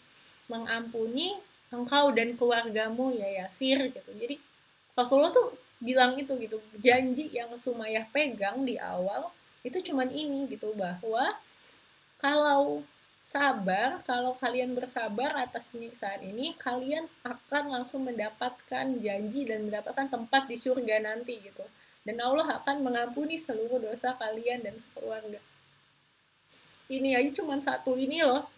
mengampuni 0.47 1.39
engkau 1.73 2.11
dan 2.13 2.35
keluargamu 2.39 3.15
ya 3.15 3.47
Yasir 3.47 3.91
gitu 3.91 4.11
jadi 4.15 4.37
Rasulullah 4.93 5.33
tuh 5.33 5.57
bilang 5.83 6.15
itu 6.15 6.33
gitu 6.39 6.63
janji 6.79 7.33
yang 7.33 7.51
Sumayyah 7.59 8.07
pegang 8.15 8.63
di 8.63 8.79
awal 8.79 9.31
itu 9.63 9.79
cuman 9.79 10.11
ini 10.11 10.51
gitu 10.51 10.75
bahwa 10.75 11.39
kalau 12.23 12.87
sabar, 13.23 14.03
kalau 14.03 14.35
kalian 14.39 14.75
bersabar 14.75 15.31
atas 15.39 15.71
penyiksaan 15.71 16.23
ini, 16.27 16.59
kalian 16.59 17.07
akan 17.23 17.65
langsung 17.71 18.03
mendapatkan 18.03 18.87
janji 18.99 19.47
dan 19.47 19.71
mendapatkan 19.71 20.11
tempat 20.11 20.51
di 20.51 20.59
surga 20.59 21.03
nanti 21.03 21.39
gitu. 21.39 21.63
Dan 22.03 22.19
Allah 22.19 22.59
akan 22.59 22.83
mengampuni 22.83 23.39
seluruh 23.39 23.79
dosa 23.79 24.19
kalian 24.19 24.67
dan 24.67 24.75
sekeluarga. 24.75 25.39
Ini 26.91 27.23
aja 27.23 27.31
cuman 27.43 27.63
satu 27.63 27.95
ini 27.95 28.27
loh. 28.27 28.51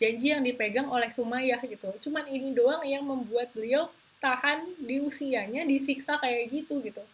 Janji 0.00 0.34
yang 0.34 0.42
dipegang 0.42 0.90
oleh 0.90 1.08
Sumayyah 1.10 1.62
gitu. 1.64 1.88
Cuman 2.08 2.26
ini 2.26 2.50
doang 2.50 2.82
yang 2.82 3.06
membuat 3.06 3.54
beliau 3.54 3.90
tahan 4.18 4.64
di 4.80 5.04
usianya 5.04 5.68
disiksa 5.68 6.16
kayak 6.16 6.50
gitu 6.50 6.80
gitu. 6.80 7.04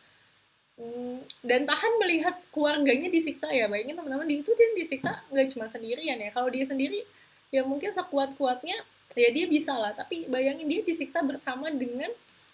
Hmm, 0.80 1.20
dan 1.44 1.68
tahan 1.68 1.92
melihat 2.00 2.40
keluarganya 2.54 3.12
disiksa 3.12 3.52
ya. 3.52 3.68
Bayangin 3.68 4.00
teman-teman 4.00 4.24
di 4.24 4.40
itu 4.40 4.54
dia 4.56 4.70
disiksa 4.72 5.20
nggak 5.28 5.52
cuma 5.52 5.66
sendirian 5.68 6.16
ya. 6.16 6.30
Kalau 6.32 6.48
dia 6.48 6.64
sendiri 6.64 7.04
ya 7.52 7.66
mungkin 7.66 7.92
sekuat-kuatnya 7.92 8.80
ya 9.12 9.28
dia 9.28 9.44
bisa 9.44 9.76
lah. 9.76 9.92
Tapi 9.92 10.30
bayangin 10.30 10.70
dia 10.70 10.80
disiksa 10.80 11.20
bersama 11.20 11.68
dengan 11.68 12.08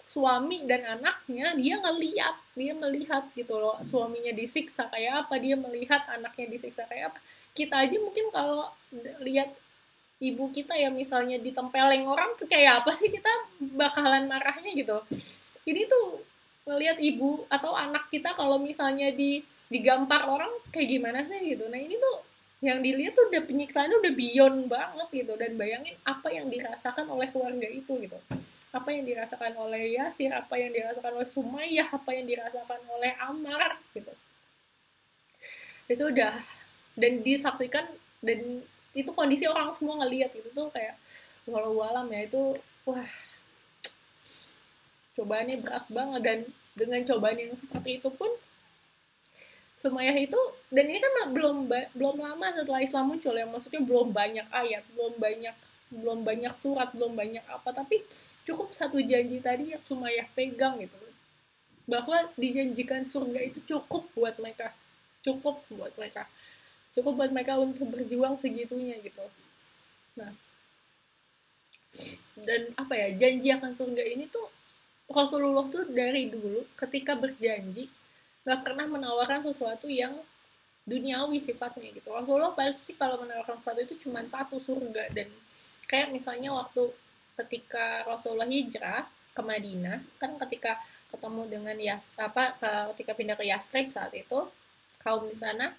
suami 0.06 0.62
dan 0.66 0.86
anaknya 0.86 1.54
dia 1.58 1.78
ngeliat 1.82 2.34
dia 2.58 2.72
melihat 2.74 3.30
gitu 3.36 3.54
loh. 3.58 3.78
Suaminya 3.86 4.34
disiksa 4.34 4.90
kayak 4.90 5.26
apa 5.26 5.38
dia 5.38 5.54
melihat 5.54 6.02
anaknya 6.10 6.50
disiksa 6.50 6.82
kayak 6.90 7.14
apa. 7.14 7.18
Kita 7.54 7.78
aja 7.78 7.96
mungkin 8.02 8.34
kalau 8.34 8.66
lihat 9.22 9.54
ibu 10.16 10.48
kita 10.48 10.72
ya 10.72 10.88
misalnya 10.88 11.36
ditempeleng 11.36 12.08
orang 12.08 12.32
tuh 12.40 12.48
kayak 12.48 12.84
apa 12.84 12.90
sih 12.96 13.12
kita 13.12 13.28
bakalan 13.76 14.24
marahnya 14.24 14.72
gitu. 14.72 14.96
Ini 15.68 15.84
tuh 15.84 16.24
ngelihat 16.66 16.98
ibu 16.98 17.44
atau 17.52 17.76
anak 17.76 18.08
kita 18.08 18.32
kalau 18.32 18.56
misalnya 18.56 19.12
di 19.12 19.44
digampar 19.66 20.24
orang 20.26 20.50
kayak 20.72 20.88
gimana 20.88 21.20
sih 21.26 21.38
gitu. 21.54 21.68
Nah 21.68 21.78
ini 21.78 21.98
tuh 21.98 22.16
yang 22.64 22.80
dilihat 22.80 23.12
tuh 23.12 23.28
udah 23.28 23.42
penyiksaan 23.44 23.92
udah 23.92 24.14
beyond 24.16 24.72
banget 24.72 25.08
gitu. 25.12 25.32
Dan 25.36 25.60
bayangin 25.60 25.94
apa 26.08 26.32
yang 26.32 26.48
dirasakan 26.48 27.06
oleh 27.12 27.28
keluarga 27.28 27.68
itu 27.68 27.92
gitu. 28.00 28.18
Apa 28.72 28.88
yang 28.96 29.04
dirasakan 29.04 29.52
oleh 29.60 30.00
Yasir 30.00 30.32
apa 30.32 30.56
yang 30.56 30.72
dirasakan 30.72 31.12
oleh 31.20 31.28
Sumayyah 31.28 31.92
apa 31.92 32.10
yang 32.16 32.24
dirasakan 32.24 32.80
oleh 32.88 33.12
Amar 33.20 33.76
gitu. 33.92 34.12
Itu 35.86 36.08
udah 36.08 36.32
dan 36.96 37.20
disaksikan 37.20 37.84
dan 38.24 38.64
itu 38.96 39.10
kondisi 39.12 39.44
orang 39.44 39.68
semua 39.76 40.00
ngelihat 40.00 40.32
gitu 40.32 40.48
tuh 40.56 40.72
kayak 40.72 40.96
walau 41.44 41.76
alam 41.84 42.08
ya 42.08 42.24
itu 42.24 42.56
wah 42.88 43.12
cobaannya 45.14 45.60
berat 45.60 45.84
banget. 45.92 46.20
Dan 46.24 46.38
dengan 46.76 47.00
cobaan 47.04 47.36
yang 47.36 47.52
seperti 47.56 48.00
itu 48.00 48.08
pun 48.12 48.28
Sumayyah 49.76 50.16
itu 50.16 50.40
dan 50.72 50.88
ini 50.88 50.96
kan 50.96 51.12
belum 51.36 51.68
belum 51.68 52.16
lama 52.16 52.48
setelah 52.56 52.80
Islam 52.80 53.12
muncul 53.12 53.36
ya 53.36 53.44
maksudnya 53.44 53.84
belum 53.84 54.08
banyak 54.08 54.48
ayat 54.48 54.84
belum 54.96 55.20
banyak 55.20 55.52
belum 55.92 56.18
banyak 56.24 56.52
surat 56.56 56.88
belum 56.96 57.12
banyak 57.12 57.44
apa 57.44 57.76
tapi 57.76 58.00
cukup 58.48 58.72
satu 58.72 58.96
janji 59.04 59.36
tadi 59.40 59.76
yang 59.76 59.82
Sumayyah 59.84 60.32
pegang 60.32 60.80
gitu. 60.80 60.96
Bahwa 61.84 62.24
dijanjikan 62.40 63.04
surga 63.04 63.40
itu 63.40 63.60
cukup 63.68 64.08
buat 64.16 64.36
mereka 64.40 64.72
cukup 65.20 65.60
buat 65.68 65.92
mereka 66.00 66.24
cukup 66.96 67.12
buat 67.20 67.30
mereka 67.30 67.60
untuk 67.60 67.92
berjuang 67.92 68.40
segitunya 68.40 68.96
gitu. 69.04 69.20
Nah. 70.16 70.32
Dan 72.36 72.72
apa 72.76 72.92
ya 72.96 73.08
janji 73.16 73.52
akan 73.52 73.72
surga 73.72 74.04
ini 74.04 74.28
tuh 74.28 74.48
Rasulullah 75.08 75.68
tuh 75.68 75.88
dari 75.92 76.28
dulu 76.28 76.64
ketika 76.76 77.16
berjanji 77.16 77.88
nggak 78.44 78.60
pernah 78.64 78.86
menawarkan 78.88 79.44
sesuatu 79.44 79.86
yang 79.92 80.16
duniawi 80.86 81.42
sifatnya 81.42 81.92
gitu. 81.92 82.08
Rasulullah 82.14 82.54
pasti 82.54 82.94
kalau 82.96 83.20
menawarkan 83.20 83.60
sesuatu 83.60 83.80
itu 83.84 83.94
cuma 84.06 84.24
satu 84.24 84.56
surga. 84.56 85.12
Dan 85.12 85.28
kayak 85.84 86.14
misalnya 86.14 86.54
waktu 86.54 86.90
ketika 87.36 88.06
Rasulullah 88.08 88.48
hijrah 88.48 89.04
ke 89.36 89.42
Madinah 89.44 90.00
kan 90.16 90.40
ketika 90.48 90.80
ketemu 91.12 91.42
dengan 91.48 91.76
Yas 91.76 92.08
apa 92.16 92.56
ketika 92.92 93.12
pindah 93.12 93.36
ke 93.36 93.44
Yastrib 93.44 93.92
saat 93.92 94.10
itu 94.16 94.48
kaum 95.04 95.28
di 95.28 95.36
sana 95.36 95.76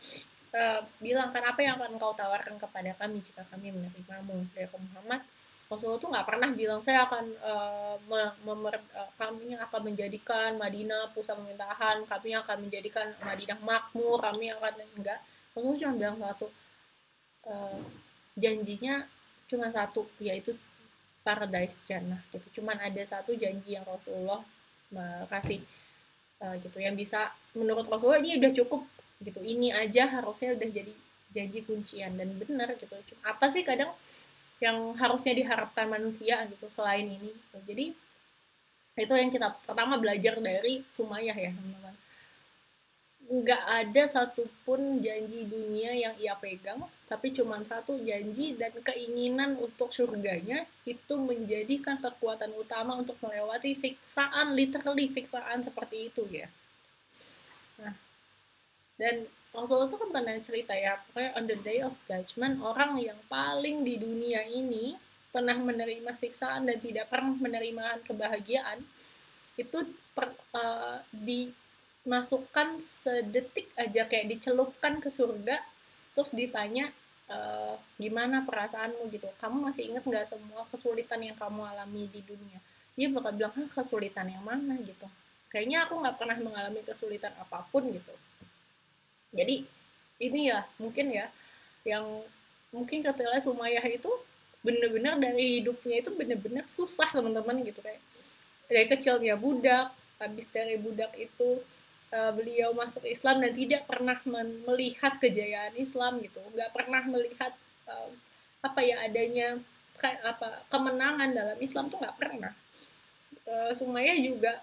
uh, 0.54 0.82
bilang 1.02 1.34
kan 1.34 1.44
apa 1.44 1.60
yang 1.60 1.76
akan 1.80 1.98
kau 2.00 2.14
tawarkan 2.16 2.56
kepada 2.62 2.92
kami 2.96 3.20
jika 3.24 3.44
kami 3.50 3.74
menerimamu 3.74 4.46
dari 4.56 4.68
Muhammad 4.72 5.22
Rasulullah 5.68 6.00
tuh 6.00 6.12
nggak 6.16 6.28
pernah 6.28 6.50
bilang 6.56 6.80
saya 6.80 7.04
akan 7.04 7.26
uh, 7.44 7.96
memer, 8.40 8.80
uh, 8.96 9.12
kami 9.20 9.52
akan 9.52 9.82
menjadikan 9.84 10.56
Madinah 10.56 11.12
pusat 11.12 11.36
pemerintahan, 11.36 12.08
kami 12.08 12.40
akan 12.40 12.58
menjadikan 12.64 13.12
Madinah 13.20 13.60
makmur, 13.60 14.16
kami 14.24 14.56
akan 14.56 14.74
enggak. 14.96 15.20
Rasulullah 15.52 15.76
cuma 15.76 15.94
bilang 16.00 16.18
satu 16.24 16.48
uh, 17.52 17.80
janjinya 18.40 19.04
cuma 19.52 19.68
satu 19.68 20.08
yaitu 20.24 20.56
paradise 21.28 21.84
jannah 21.84 22.24
gitu. 22.32 22.64
Cuman 22.64 22.80
ada 22.80 23.04
satu 23.04 23.36
janji 23.36 23.76
yang 23.76 23.84
Rasulullah 23.84 24.40
kasih 25.28 25.60
uh, 26.40 26.56
gitu 26.64 26.80
yang 26.80 26.96
bisa 26.96 27.36
menurut 27.52 27.84
Rasulullah 27.92 28.24
ini 28.24 28.40
udah 28.40 28.52
cukup 28.56 28.88
gitu. 29.24 29.40
Ini 29.42 29.74
aja 29.74 30.10
harusnya 30.10 30.54
udah 30.54 30.70
jadi 30.70 30.94
janji 31.34 31.60
kuncian 31.66 32.16
dan 32.18 32.30
benar 32.38 32.74
gitu. 32.78 32.94
Apa 33.26 33.52
sih 33.52 33.62
kadang 33.66 33.92
yang 34.58 34.98
harusnya 34.98 35.38
diharapkan 35.38 35.86
manusia 35.86 36.42
gitu 36.50 36.66
selain 36.74 37.06
ini 37.06 37.30
gitu. 37.30 37.58
jadi 37.66 37.86
itu 38.98 39.14
yang 39.14 39.30
kita 39.30 39.54
pertama 39.62 40.02
belajar 40.02 40.42
dari 40.42 40.82
Sumayyah 40.98 41.38
ya 41.38 41.52
teman-teman 41.54 41.96
nggak 43.28 43.64
ada 43.68 44.04
satupun 44.08 45.04
janji 45.04 45.46
dunia 45.46 45.92
yang 45.94 46.16
ia 46.18 46.34
pegang 46.40 46.80
tapi 47.06 47.30
cuma 47.36 47.60
satu 47.62 48.00
janji 48.02 48.56
dan 48.56 48.72
keinginan 48.82 49.60
untuk 49.60 49.92
surganya 49.92 50.64
itu 50.88 51.14
menjadikan 51.20 52.00
kekuatan 52.00 52.56
utama 52.56 52.96
untuk 52.98 53.20
melewati 53.20 53.76
siksaan 53.76 54.56
literally 54.58 55.06
siksaan 55.06 55.60
seperti 55.62 56.08
itu 56.10 56.24
ya 56.32 56.48
dan 58.98 59.30
Rasulullah 59.58 59.90
itu 59.90 59.98
kan 59.98 60.10
pernah 60.14 60.38
cerita 60.44 60.74
ya, 60.78 61.02
pokoknya 61.10 61.32
on 61.34 61.46
the 61.50 61.58
day 61.62 61.80
of 61.82 61.94
judgment, 62.06 62.62
orang 62.62 62.98
yang 63.02 63.18
paling 63.26 63.82
di 63.82 63.98
dunia 63.98 64.46
ini 64.46 64.94
pernah 65.34 65.58
menerima 65.58 66.14
siksaan 66.14 66.70
dan 66.70 66.78
tidak 66.78 67.10
pernah 67.10 67.34
menerima 67.38 68.06
kebahagiaan, 68.06 68.86
itu 69.58 69.82
per, 70.14 70.34
uh, 70.54 71.02
dimasukkan 71.10 72.78
sedetik 72.78 73.74
aja 73.74 74.06
kayak 74.06 74.30
dicelupkan 74.30 75.02
ke 75.02 75.10
surga, 75.10 75.58
terus 76.14 76.30
ditanya 76.34 76.94
uh, 77.30 77.78
gimana 77.98 78.46
perasaanmu 78.46 79.10
gitu, 79.10 79.26
kamu 79.42 79.74
masih 79.74 79.90
ingat 79.90 80.06
nggak 80.06 80.26
semua 80.30 80.70
kesulitan 80.70 81.22
yang 81.22 81.38
kamu 81.38 81.66
alami 81.66 82.06
di 82.14 82.22
dunia? 82.22 82.62
Dia 82.94 83.10
bakal 83.14 83.34
bilang, 83.38 83.54
kesulitan 83.70 84.26
yang 84.26 84.42
mana 84.42 84.74
gitu. 84.82 85.06
Kayaknya 85.54 85.86
aku 85.86 86.02
nggak 86.02 86.18
pernah 86.18 86.38
mengalami 86.42 86.82
kesulitan 86.82 87.34
apa 87.38 87.66
pun 87.70 87.86
gitu 87.90 88.14
jadi 89.32 89.64
ini 90.18 90.40
ya 90.50 90.66
mungkin 90.82 91.14
ya 91.14 91.28
yang 91.86 92.04
mungkin 92.74 93.00
ketika 93.00 93.40
Sumayyah 93.40 93.86
itu 93.88 94.12
bener-bener 94.66 95.16
dari 95.16 95.62
hidupnya 95.62 96.04
itu 96.04 96.12
bener-bener 96.12 96.66
susah 96.68 97.08
teman-teman 97.14 97.64
gitu 97.64 97.80
kayak 97.80 98.02
dari 98.68 98.86
kecilnya 98.90 99.40
budak 99.40 99.96
habis 100.18 100.50
dari 100.50 100.76
budak 100.76 101.14
itu 101.16 101.62
uh, 102.12 102.32
beliau 102.34 102.74
masuk 102.74 103.06
Islam 103.06 103.40
dan 103.44 103.52
tidak 103.54 103.86
pernah 103.88 104.18
melihat 104.68 105.16
kejayaan 105.18 105.78
Islam 105.78 106.20
gitu. 106.24 106.42
Nggak 106.54 106.72
pernah 106.74 107.02
melihat 107.06 107.54
uh, 107.88 108.10
apa 108.66 108.80
ya 108.84 109.06
adanya 109.06 109.62
kayak 109.98 110.22
apa 110.26 110.66
kemenangan 110.70 111.30
dalam 111.34 111.58
Islam 111.62 111.90
tuh 111.94 112.02
nggak 112.02 112.18
pernah. 112.18 112.54
Uh, 113.48 113.72
Sumayyah 113.72 114.18
juga 114.20 114.60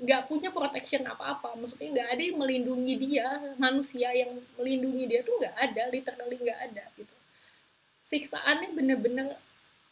nggak 0.00 0.30
punya 0.30 0.48
protection 0.48 1.04
apa-apa. 1.04 1.58
Maksudnya 1.58 1.88
nggak 2.00 2.08
ada 2.16 2.22
yang 2.22 2.38
melindungi 2.38 2.94
dia. 2.96 3.28
Manusia 3.60 4.08
yang 4.14 4.32
melindungi 4.56 5.04
dia 5.10 5.20
tuh 5.20 5.36
nggak 5.36 5.56
ada 5.56 5.82
literally 5.92 6.38
nggak 6.40 6.60
ada 6.70 6.84
gitu. 6.96 7.14
Siksaannya 8.02 8.72
bener-bener 8.72 9.36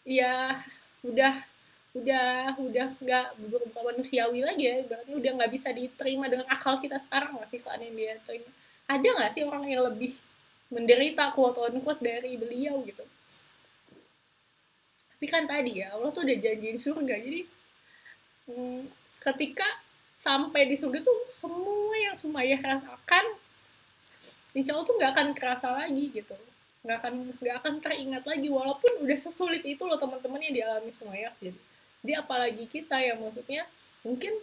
ya 0.06 0.64
udah 1.04 1.44
udah 1.90 2.54
udah 2.62 2.88
nggak 3.02 3.26
bukan 3.50 3.82
manusiawi 3.82 4.46
lagi 4.46 4.70
ya 4.70 4.78
berarti 4.86 5.10
udah 5.10 5.32
nggak 5.42 5.50
bisa 5.50 5.74
diterima 5.74 6.30
dengan 6.30 6.46
akal 6.46 6.78
kita 6.78 7.02
sekarang 7.02 7.34
lah 7.34 7.48
siksaan 7.50 7.82
yang 7.82 7.94
dia 7.98 8.14
terima. 8.22 8.50
Ada 8.86 9.06
nggak 9.06 9.30
sih 9.34 9.42
orang 9.42 9.66
yang 9.66 9.82
lebih 9.86 10.14
menderita 10.70 11.34
quote 11.34 11.58
on 11.58 11.82
dari 11.98 12.38
beliau 12.38 12.78
gitu? 12.86 13.02
Tapi 15.20 15.26
kan 15.28 15.44
tadi 15.44 15.84
ya 15.84 15.92
Allah 15.92 16.08
tuh 16.14 16.24
udah 16.24 16.38
janjiin 16.38 16.78
surga 16.80 17.12
jadi 17.20 17.44
hmm, 18.48 18.88
ketika 19.20 19.68
sampai 20.20 20.68
di 20.68 20.76
surga 20.76 21.00
tuh 21.00 21.16
semua 21.32 21.96
yang 21.96 22.12
Sumayyah 22.12 22.60
rasakan 22.60 23.24
insya 24.52 24.76
Allah 24.76 24.84
tuh 24.84 24.96
nggak 25.00 25.12
akan 25.16 25.28
kerasa 25.32 25.72
lagi 25.72 26.12
gitu. 26.12 26.36
Nggak 26.84 26.96
akan 27.00 27.14
nggak 27.40 27.56
akan 27.64 27.74
teringat 27.80 28.24
lagi 28.28 28.48
walaupun 28.52 29.00
udah 29.00 29.16
sesulit 29.16 29.64
itu 29.64 29.80
loh 29.80 29.96
teman-teman 29.96 30.44
yang 30.44 30.54
dialami 30.60 30.92
Sumayyah 30.92 31.32
gitu. 31.40 31.56
Jadi 32.04 32.12
apalagi 32.12 32.64
kita 32.68 33.00
ya 33.00 33.16
maksudnya 33.16 33.64
mungkin 34.04 34.36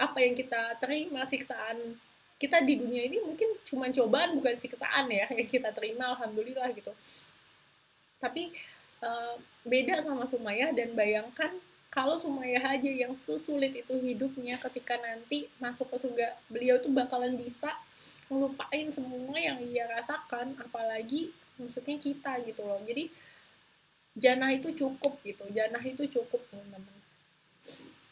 apa 0.00 0.18
yang 0.24 0.32
kita 0.32 0.80
terima 0.80 1.28
siksaan 1.28 2.00
kita 2.40 2.58
di 2.64 2.74
dunia 2.80 3.06
ini 3.06 3.22
mungkin 3.22 3.54
cuma 3.68 3.86
cobaan 3.92 4.34
bukan 4.34 4.56
siksaan 4.56 5.12
ya 5.12 5.28
yang 5.28 5.46
kita 5.46 5.68
terima 5.76 6.16
alhamdulillah 6.16 6.72
gitu. 6.72 6.90
Tapi 8.16 8.48
uh, 9.04 9.36
beda 9.68 10.00
sama 10.00 10.24
Sumayyah 10.24 10.72
dan 10.72 10.96
bayangkan 10.96 11.52
kalau 11.92 12.16
Sumayyah 12.16 12.80
aja 12.80 12.88
yang 12.88 13.12
sesulit 13.12 13.76
itu 13.76 13.92
hidupnya 14.00 14.56
ketika 14.56 14.96
nanti 14.96 15.52
masuk 15.60 15.92
ke 15.92 16.00
surga 16.00 16.40
beliau 16.48 16.80
tuh 16.80 16.88
bakalan 16.88 17.36
bisa 17.36 17.68
ngelupain 18.32 18.88
semua 18.88 19.36
yang 19.36 19.60
ia 19.60 19.84
rasakan 19.92 20.56
apalagi 20.56 21.28
maksudnya 21.60 22.00
kita 22.00 22.40
gitu 22.48 22.64
loh. 22.64 22.80
Jadi 22.88 23.12
jannah 24.16 24.48
itu 24.56 24.72
cukup 24.72 25.20
gitu 25.20 25.44
jannah 25.52 25.84
itu 25.84 26.08
cukup 26.08 26.40
teman-teman. 26.48 26.96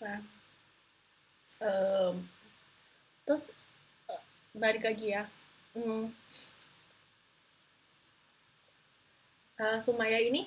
Nah 0.05 0.21
um, 1.65 2.15
terus 3.25 3.49
uh, 4.13 4.23
balik 4.53 4.85
lagi 4.85 5.17
ya. 5.17 5.25
Hmm, 5.73 6.13
uh, 9.57 9.79
Sumaya 9.81 10.21
ini 10.21 10.45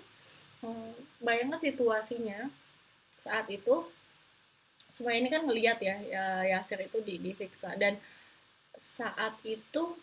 hmm, 0.61 0.93
bayangkan 1.17 1.57
situasinya 1.57 2.53
saat 3.23 3.47
itu 3.47 3.87
semua 4.93 5.15
ini 5.15 5.31
kan 5.31 5.47
ngelihat 5.47 5.79
ya, 5.81 5.95
ya 6.05 6.25
Yasir 6.53 6.77
itu 6.83 6.99
di, 7.01 7.17
disiksa. 7.17 7.73
Dan 7.79 7.97
saat 8.93 9.33
itu 9.47 9.97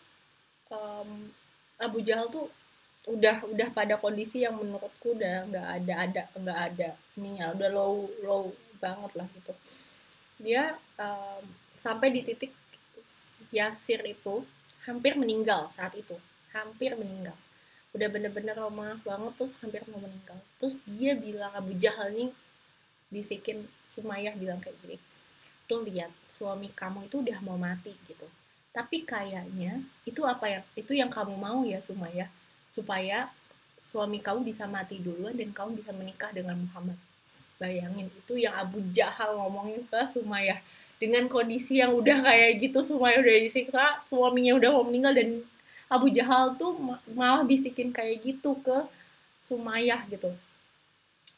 um, 0.67 1.31
Abu 1.79 2.01
Jahal 2.03 2.27
tuh 2.27 2.49
udah 3.09 3.45
udah 3.49 3.69
pada 3.73 3.97
kondisi 3.97 4.45
yang 4.45 4.53
menurutku 4.59 5.17
udah 5.17 5.49
nggak 5.49 5.67
ada 5.81 5.93
ada 6.05 6.21
nggak 6.37 6.59
ada 6.69 6.89
ininya 7.17 7.49
udah 7.49 7.69
low 7.73 8.05
low 8.25 8.43
banget 8.83 9.11
lah 9.15 9.27
gitu. 9.37 9.53
Dia 10.41 10.75
um, 10.99 11.43
sampai 11.77 12.11
di 12.11 12.21
titik 12.25 12.51
Yasir 13.49 14.03
itu 14.05 14.45
hampir 14.85 15.13
meninggal 15.15 15.69
saat 15.71 15.93
itu 15.95 16.17
hampir 16.51 16.93
meninggal. 16.99 17.37
Udah 17.95 18.07
bener-bener 18.11 18.55
lemah 18.59 18.99
banget 19.07 19.33
terus 19.39 19.53
hampir 19.63 19.81
mau 19.87 20.03
meninggal. 20.03 20.37
Terus 20.59 20.77
dia 20.83 21.15
bilang 21.15 21.51
Abu 21.55 21.73
Jahal 21.79 22.11
nih 22.11 22.29
bisikin 23.11 23.67
Sumayyah 23.91 24.33
bilang 24.39 24.63
kayak 24.63 24.79
gini 24.81 24.97
tuh 25.71 25.87
lihat 25.87 26.11
suami 26.27 26.67
kamu 26.67 27.07
itu 27.07 27.23
udah 27.23 27.39
mau 27.47 27.55
mati 27.55 27.95
gitu. 28.03 28.27
Tapi 28.75 29.07
kayaknya 29.07 29.79
itu 30.03 30.19
apa 30.27 30.47
yang 30.47 30.63
itu 30.75 30.91
yang 30.91 31.07
kamu 31.07 31.39
mau 31.39 31.63
ya 31.63 31.79
Sumayyah 31.79 32.27
supaya 32.67 33.31
suami 33.79 34.19
kamu 34.19 34.43
bisa 34.43 34.67
mati 34.67 34.99
duluan 34.99 35.31
dan 35.39 35.55
kamu 35.55 35.79
bisa 35.79 35.95
menikah 35.95 36.27
dengan 36.35 36.59
Muhammad. 36.59 36.99
Bayangin 37.55 38.11
itu 38.11 38.35
yang 38.35 38.51
Abu 38.59 38.83
Jahal 38.91 39.39
ngomongin 39.39 39.87
ke 39.87 40.03
Sumayyah? 40.11 40.59
Dengan 40.99 41.25
kondisi 41.31 41.79
yang 41.79 41.95
udah 41.95 42.19
kayak 42.19 42.59
gitu 42.59 42.83
Sumayyah 42.83 43.23
udah 43.23 43.35
disiksa 43.39 43.83
suaminya 44.11 44.59
udah 44.59 44.69
mau 44.75 44.83
meninggal 44.83 45.15
dan 45.15 45.29
Abu 45.87 46.11
Jahal 46.11 46.55
tuh 46.59 46.75
malah 47.15 47.43
bisikin 47.47 47.95
kayak 47.95 48.23
gitu 48.23 48.59
ke 48.59 48.85
Sumayyah 49.47 50.03
gitu 50.11 50.35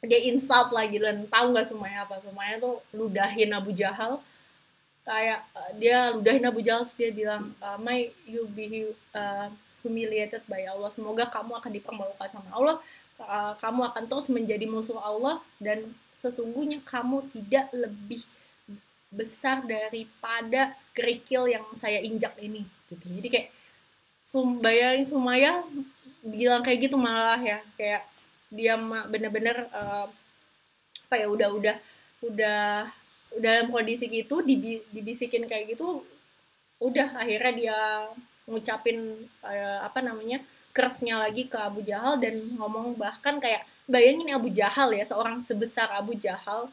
dia 0.03 0.19
insult 0.19 0.75
lagi 0.75 0.99
dan 0.99 1.23
tahu 1.31 1.55
nggak 1.55 1.67
semuanya 1.67 2.03
apa? 2.03 2.19
Semuanya 2.19 2.59
tuh 2.59 2.83
ludahin 2.91 3.51
Abu 3.55 3.71
Jahal. 3.71 4.19
Kayak 5.03 5.47
uh, 5.55 5.71
dia 5.79 6.11
ludahin 6.11 6.43
Abu 6.43 6.59
Jahal 6.59 6.83
dia 6.95 7.11
bilang 7.11 7.55
uh, 7.63 7.79
may 7.79 8.11
you 8.27 8.43
be 8.51 8.91
uh, 9.15 9.47
humiliated 9.79 10.43
by 10.47 10.67
Allah. 10.67 10.91
Semoga 10.91 11.31
kamu 11.31 11.55
akan 11.55 11.71
dipermalukan 11.71 12.27
sama 12.27 12.49
Allah. 12.51 12.77
Uh, 13.15 13.55
kamu 13.63 13.81
akan 13.95 14.03
terus 14.11 14.27
menjadi 14.27 14.67
musuh 14.67 14.99
Allah. 14.99 15.39
Dan 15.55 15.95
sesungguhnya 16.19 16.83
kamu 16.83 17.23
tidak 17.31 17.71
lebih 17.71 18.23
besar 19.07 19.63
daripada 19.63 20.75
kerikil 20.91 21.47
yang 21.47 21.63
saya 21.79 22.03
injak 22.03 22.35
ini. 22.43 22.67
Gitu. 22.91 23.07
Jadi 23.07 23.27
kayak 23.31 23.47
bayangin 24.59 25.07
semuanya 25.07 25.63
bilang 26.23 26.59
kayak 26.59 26.91
gitu 26.91 26.99
malah 26.99 27.39
ya. 27.39 27.63
Kayak 27.79 28.03
dia 28.53 28.77
bener-bener 29.09 29.65
uh, 29.73 30.05
apa 31.09 31.15
ya 31.17 31.27
udah 31.27 31.49
udah 31.57 31.75
udah 32.21 32.85
dalam 33.33 33.73
kondisi 33.73 34.05
gitu 34.05 34.45
dibi, 34.45 34.85
dibisikin 34.93 35.49
kayak 35.49 35.73
gitu 35.73 36.05
udah 36.77 37.17
akhirnya 37.17 37.53
dia 37.57 37.77
ngucapin 38.45 39.25
uh, 39.41 39.79
apa 39.81 40.05
namanya 40.05 40.37
kersnya 40.73 41.17
lagi 41.21 41.49
ke 41.49 41.57
Abu 41.57 41.81
Jahal 41.81 42.21
dan 42.21 42.37
ngomong 42.57 42.97
bahkan 42.97 43.41
kayak 43.41 43.65
bayangin 43.89 44.33
Abu 44.33 44.53
Jahal 44.53 44.93
ya 44.93 45.05
seorang 45.05 45.41
sebesar 45.41 45.89
Abu 45.93 46.13
Jahal 46.13 46.69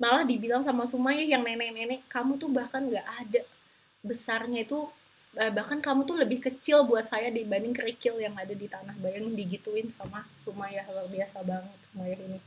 malah 0.00 0.26
dibilang 0.26 0.64
sama 0.64 0.88
Sumayyah 0.88 1.38
yang 1.38 1.42
nenek-nenek 1.46 2.02
kamu 2.10 2.36
tuh 2.40 2.50
bahkan 2.50 2.88
nggak 2.88 3.06
ada 3.06 3.42
besarnya 4.02 4.66
itu 4.66 4.90
bahkan 5.32 5.80
kamu 5.80 6.04
tuh 6.04 6.20
lebih 6.20 6.44
kecil 6.44 6.84
buat 6.84 7.08
saya 7.08 7.32
dibanding 7.32 7.72
kerikil 7.72 8.20
yang 8.20 8.36
ada 8.36 8.52
di 8.52 8.68
tanah 8.68 8.92
bayangin 9.00 9.32
digituin 9.32 9.88
sama 9.88 10.28
Sumayyah 10.44 10.84
luar 10.92 11.08
biasa 11.08 11.40
banget 11.40 11.78
Sumayyah 11.88 12.20
ini. 12.20 12.38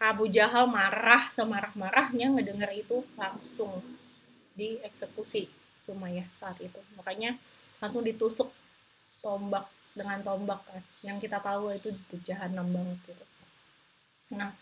Abu 0.00 0.24
Jahal 0.32 0.64
marah 0.64 1.28
semarah-marahnya 1.28 2.32
ngedenger 2.32 2.72
itu 2.72 3.04
langsung 3.20 3.84
dieksekusi 4.56 5.52
Sumayyah 5.84 6.24
saat 6.40 6.56
itu. 6.64 6.80
Makanya 6.96 7.36
langsung 7.76 8.00
ditusuk 8.00 8.48
tombak 9.20 9.68
dengan 9.92 10.24
tombak 10.24 10.64
kan. 10.64 10.80
Yang 11.04 11.28
kita 11.28 11.44
tahu 11.44 11.76
itu 11.76 11.92
jahanam 12.24 12.64
banget 12.72 12.98
gitu. 13.04 13.24
Nah 14.32 14.56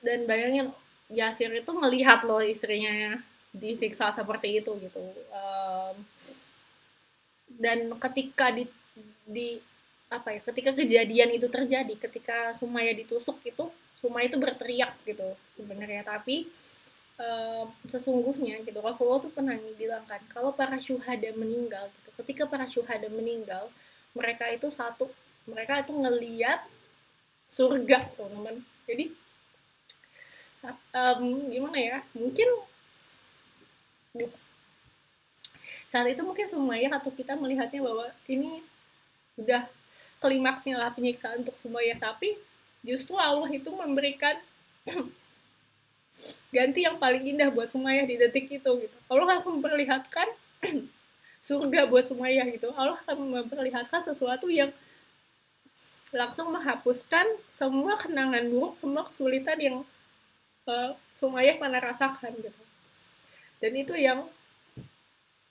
dan 0.00 0.24
bayangin 0.24 0.72
Yasir 1.06 1.52
itu 1.54 1.70
melihat 1.70 2.26
loh 2.26 2.42
istrinya 2.42 3.20
disiksa 3.56 4.12
seperti 4.12 4.60
itu 4.60 4.70
gitu. 4.78 5.00
Um, 5.32 5.96
dan 7.56 7.88
ketika 7.96 8.52
di 8.52 8.68
di 9.24 9.58
apa 10.06 10.38
ya 10.38 10.40
ketika 10.44 10.70
kejadian 10.76 11.34
itu 11.34 11.50
terjadi 11.50 11.94
ketika 11.98 12.54
Sumaya 12.54 12.94
ditusuk 12.94 13.42
itu 13.42 13.66
Sumaya 13.98 14.28
itu 14.28 14.38
berteriak 14.38 14.94
gitu 15.08 15.34
sebenarnya. 15.56 16.04
Tapi 16.04 16.46
um, 17.16 17.66
sesungguhnya 17.88 18.60
gitu 18.62 18.78
Rasulullah 18.84 19.24
tuh 19.24 19.32
pernah 19.32 19.56
bilang 19.74 20.04
kan 20.04 20.20
kalau 20.30 20.52
para 20.52 20.76
syuhada 20.76 21.32
meninggal 21.32 21.88
gitu 22.00 22.10
ketika 22.22 22.44
para 22.46 22.68
syuhada 22.68 23.08
meninggal 23.08 23.72
mereka 24.12 24.48
itu 24.52 24.68
satu 24.72 25.08
mereka 25.48 25.80
itu 25.80 25.92
ngeliat 25.94 26.60
surga 27.46 28.10
teman-teman. 28.18 28.62
Jadi 28.86 29.14
um, 30.94 31.50
gimana 31.50 31.78
ya 31.78 31.98
mungkin 32.14 32.48
saat 35.86 36.06
itu 36.10 36.22
mungkin 36.26 36.44
semuanya 36.50 36.98
atau 36.98 37.14
kita 37.14 37.38
melihatnya 37.38 37.80
bahwa 37.80 38.10
ini 38.26 38.60
udah 39.38 39.68
klimaksnya 40.18 40.80
lah 40.80 40.90
penyiksaan 40.90 41.44
untuk 41.44 41.56
semuanya 41.60 41.94
tapi 42.00 42.34
justru 42.82 43.14
Allah 43.14 43.46
itu 43.52 43.68
memberikan 43.68 44.36
ganti 46.56 46.88
yang 46.88 46.96
paling 46.96 47.22
indah 47.36 47.52
buat 47.52 47.68
semuanya 47.68 48.08
di 48.08 48.16
detik 48.16 48.48
itu 48.48 48.70
gitu. 48.88 48.96
Allah 49.12 49.36
akan 49.36 49.60
memperlihatkan 49.60 50.28
surga 51.48 51.86
buat 51.86 52.08
semuanya 52.08 52.48
gitu. 52.48 52.72
Allah 52.72 52.96
akan 53.04 53.44
memperlihatkan 53.44 54.00
sesuatu 54.00 54.48
yang 54.48 54.72
langsung 56.14 56.48
menghapuskan 56.48 57.26
semua 57.52 57.98
kenangan 57.98 58.46
buruk 58.48 58.78
semua 58.78 59.04
kesulitan 59.04 59.58
yang 59.58 59.76
uh, 60.64 60.94
Sumayyah 61.18 61.58
pernah 61.60 61.82
rasakan 61.82 62.32
gitu 62.40 62.65
dan 63.60 63.72
itu 63.72 63.94
yang 63.96 64.28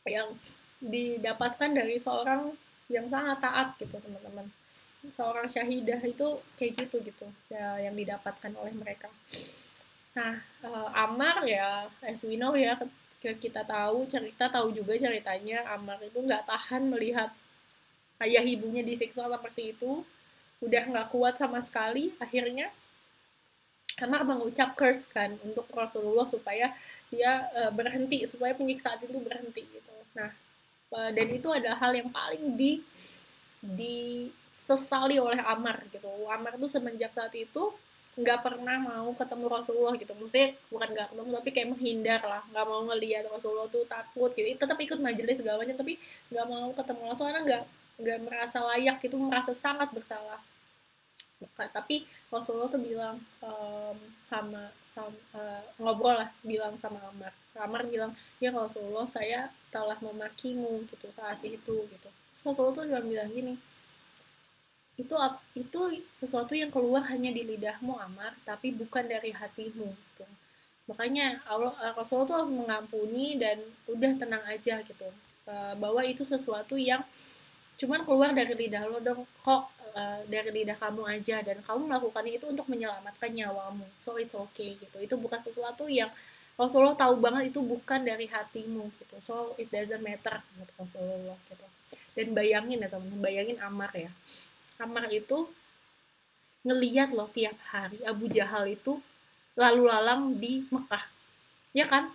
yang 0.06 0.30
didapatkan 0.78 1.74
dari 1.74 1.98
seorang 1.98 2.54
yang 2.91 3.10
sangat 3.10 3.41
taat 3.41 3.74
gitu 3.82 3.98
teman-teman. 3.98 4.46
Seorang 5.10 5.50
syahidah 5.50 6.02
itu 6.06 6.41
kayak 6.58 6.86
gitu 6.86 7.02
gitu 7.02 7.26
ya 7.50 7.82
yang 7.82 7.98
didapatkan 7.98 8.54
oleh 8.58 8.74
mereka. 8.78 9.10
Nah 10.13 10.38
uh, 10.62 10.89
Amar 10.94 11.46
ya 11.46 11.89
as 12.06 12.22
we 12.26 12.38
know 12.38 12.54
ya 12.54 12.78
kita 13.22 13.65
tahu 13.65 14.06
cerita 14.06 14.46
tahu 14.54 14.70
juga 14.70 14.94
ceritanya 15.02 15.65
Amar 15.74 15.98
itu 16.06 16.22
nggak 16.22 16.46
tahan 16.46 16.86
melihat 16.89 17.34
ayah 18.22 18.46
ibunya 18.46 18.86
disiksa 18.86 19.26
seperti 19.26 19.74
itu. 19.74 20.06
Udah 20.62 20.86
nggak 20.86 21.10
kuat 21.10 21.41
sama 21.41 21.62
sekali 21.65 22.13
akhirnya 22.22 22.70
Amar 24.02 24.28
mengucap 24.28 24.78
curse 24.78 25.10
kan 25.10 25.34
untuk 25.41 25.65
Rasulullah 25.74 26.28
supaya 26.30 26.74
dia 27.15 27.47
uh, 27.56 27.71
berhenti 27.71 28.28
supaya 28.28 28.51
penyiksaan 28.51 28.99
itu 28.99 29.15
berhenti 29.23 29.63
gitu. 29.63 29.93
Nah, 30.19 30.36
uh, 30.91 31.10
dan 31.15 31.28
itu 31.32 31.47
adalah 31.47 31.80
hal 31.80 31.95
yang 31.95 32.12
paling 32.12 32.60
di 32.60 32.84
disesali 33.63 35.17
oleh 35.17 35.39
Amar 35.39 35.80
gitu. 35.89 36.06
Amar 36.28 36.60
tuh 36.60 36.67
semenjak 36.67 37.15
saat 37.15 37.32
itu 37.34 37.71
nggak 38.15 38.39
pernah 38.47 38.80
mau 38.80 39.10
ketemu 39.15 39.45
Rasulullah 39.47 39.95
gitu. 39.95 40.12
Maksudnya 40.15 40.56
bukan 40.67 40.88
nggak 40.91 41.08
ketemu 41.15 41.30
tapi 41.39 41.49
kayak 41.56 41.69
menghindar 41.71 42.21
lah, 42.23 42.43
nggak 42.51 42.65
mau 42.67 42.82
ngelihat 42.91 43.23
Rasulullah 43.32 43.71
tuh 43.71 43.88
takut 43.88 44.30
gitu. 44.36 44.45
Tetap 44.60 44.78
ikut 44.78 44.99
majelis 44.99 45.39
segala 45.39 45.63
macam 45.63 45.75
tapi 45.80 45.95
nggak 46.32 46.45
mau 46.51 46.69
ketemu 46.75 47.01
Rasulullah 47.08 47.32
karena 47.32 47.43
nggak 47.47 47.63
nggak 47.95 48.19
merasa 48.28 48.60
layak 48.60 48.97
itu 49.08 49.15
merasa 49.15 49.51
sangat 49.56 49.88
bersalah 49.95 50.43
bukan 51.36 51.67
tapi 51.71 52.08
Rasulullah 52.32 52.71
tuh 52.71 52.80
bilang 52.80 53.19
um, 53.43 53.98
sama, 54.24 54.71
sama 54.88 55.12
uh, 55.36 55.63
ngobrol 55.80 56.15
lah 56.15 56.30
bilang 56.43 56.80
sama 56.80 57.00
Amar. 57.12 57.34
Amar 57.56 57.88
bilang 57.88 58.12
ya 58.39 58.52
Rasulullah 58.52 59.08
saya 59.08 59.52
telah 59.71 60.00
memakimu 60.00 60.88
gitu 60.91 61.08
saat 61.12 61.39
itu 61.43 61.76
gitu. 61.88 62.10
Rasulullah 62.43 62.76
tuh 62.76 62.86
cuma 62.88 63.04
bilang 63.04 63.32
gini 63.32 63.56
itu 64.95 65.12
itu 65.60 65.82
sesuatu 66.15 66.56
yang 66.56 66.71
keluar 66.71 67.04
hanya 67.12 67.28
di 67.36 67.43
lidahmu 67.43 68.00
Amar 68.00 68.32
tapi 68.48 68.71
bukan 68.71 69.04
dari 69.04 69.36
hatimu 69.36 69.91
gitu. 69.91 70.26
Makanya 70.88 71.43
Allah 71.50 71.76
eh, 71.84 71.93
Rasulullah 71.98 72.28
tuh 72.32 72.38
harus 72.39 72.52
mengampuni 72.56 73.36
dan 73.36 73.60
udah 73.91 74.12
tenang 74.15 74.43
aja 74.48 74.80
gitu. 74.84 75.10
Uh, 75.45 75.78
bahwa 75.78 76.02
itu 76.02 76.26
sesuatu 76.26 76.74
yang 76.74 77.06
cuman 77.78 78.02
keluar 78.02 78.34
dari 78.34 78.56
lidah 78.56 78.88
lo 78.89 78.98
dong 78.98 79.30
kok 79.45 79.69
uh, 79.95 80.19
dari 80.27 80.51
lidah 80.51 80.77
kamu 80.77 81.08
aja 81.08 81.39
dan 81.41 81.63
kamu 81.63 81.88
melakukannya 81.88 82.38
itu 82.38 82.45
untuk 82.51 82.67
menyelamatkan 82.67 83.31
nyawamu. 83.31 83.88
So 84.03 84.19
it's 84.19 84.36
okay 84.36 84.75
gitu. 84.77 84.97
Itu 84.99 85.15
bukan 85.15 85.39
sesuatu 85.39 85.88
yang 85.88 86.12
Rasulullah 86.55 86.95
tahu 86.95 87.19
banget 87.19 87.51
itu 87.55 87.60
bukan 87.63 88.03
dari 88.03 88.27
hatimu 88.27 88.91
gitu. 88.99 89.15
So 89.23 89.55
it 89.55 89.71
doesn't 89.71 90.03
matter 90.03 90.43
gitu 90.60 90.71
Rasulullah 90.75 91.39
gitu. 91.47 91.65
Dan 92.15 92.36
bayangin 92.36 92.84
ya 92.84 92.89
teman 92.91 93.19
bayangin 93.23 93.58
Amar 93.63 93.91
ya. 93.95 94.12
Amar 94.79 95.08
itu 95.12 95.47
ngeliat 96.67 97.15
loh 97.15 97.31
tiap 97.31 97.55
hari 97.71 98.03
Abu 98.03 98.27
Jahal 98.27 98.67
itu 98.71 98.99
lalu 99.55 99.88
lalang 99.88 100.36
di 100.36 100.67
Mekah. 100.67 101.08
Ya 101.71 101.88
kan? 101.88 102.12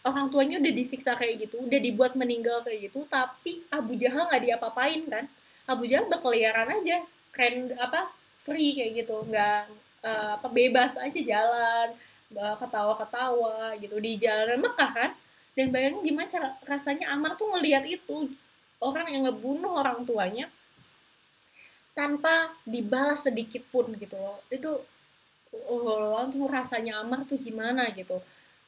Orang 0.00 0.32
tuanya 0.32 0.56
udah 0.56 0.72
disiksa 0.72 1.12
kayak 1.12 1.44
gitu 1.44 1.60
udah 1.60 1.76
dibuat 1.76 2.16
meninggal 2.16 2.64
kayak 2.64 2.88
gitu 2.88 3.04
tapi 3.04 3.60
Abu 3.68 4.00
Jahal 4.00 4.32
nggak 4.32 4.42
diapa-apain 4.48 5.04
kan 5.04 5.28
Abu 5.70 5.86
Jahal 5.86 6.10
berkeliaran 6.10 6.66
aja 6.66 7.06
keren 7.30 7.70
apa 7.78 8.10
free 8.42 8.74
kayak 8.74 9.06
gitu. 9.06 9.22
Nggak 9.22 9.70
uh, 10.02 10.30
apa 10.42 10.48
bebas 10.50 10.98
aja 10.98 11.20
jalan 11.22 11.94
ketawa-ketawa 12.30 13.74
gitu 13.78 13.96
di 14.02 14.18
jalan 14.18 14.58
Mekah 14.58 14.90
kan. 14.90 15.10
Dan 15.54 15.70
bayangin 15.70 16.02
gimana 16.02 16.26
cara 16.26 16.48
rasanya 16.66 17.14
Amar 17.14 17.38
tuh 17.38 17.50
ngelihat 17.54 17.86
itu 17.86 18.30
orang 18.82 19.06
yang 19.10 19.22
ngebunuh 19.30 19.70
orang 19.70 20.02
tuanya 20.06 20.46
tanpa 21.94 22.54
dibalas 22.66 23.26
sedikit 23.26 23.62
pun 23.70 23.86
gitu 23.94 24.14
loh. 24.18 24.42
Itu 24.50 24.82
oh, 25.70 26.22
tuh 26.30 26.46
rasanya 26.50 27.02
Amar 27.02 27.22
tuh 27.26 27.38
gimana 27.38 27.86
gitu. 27.94 28.18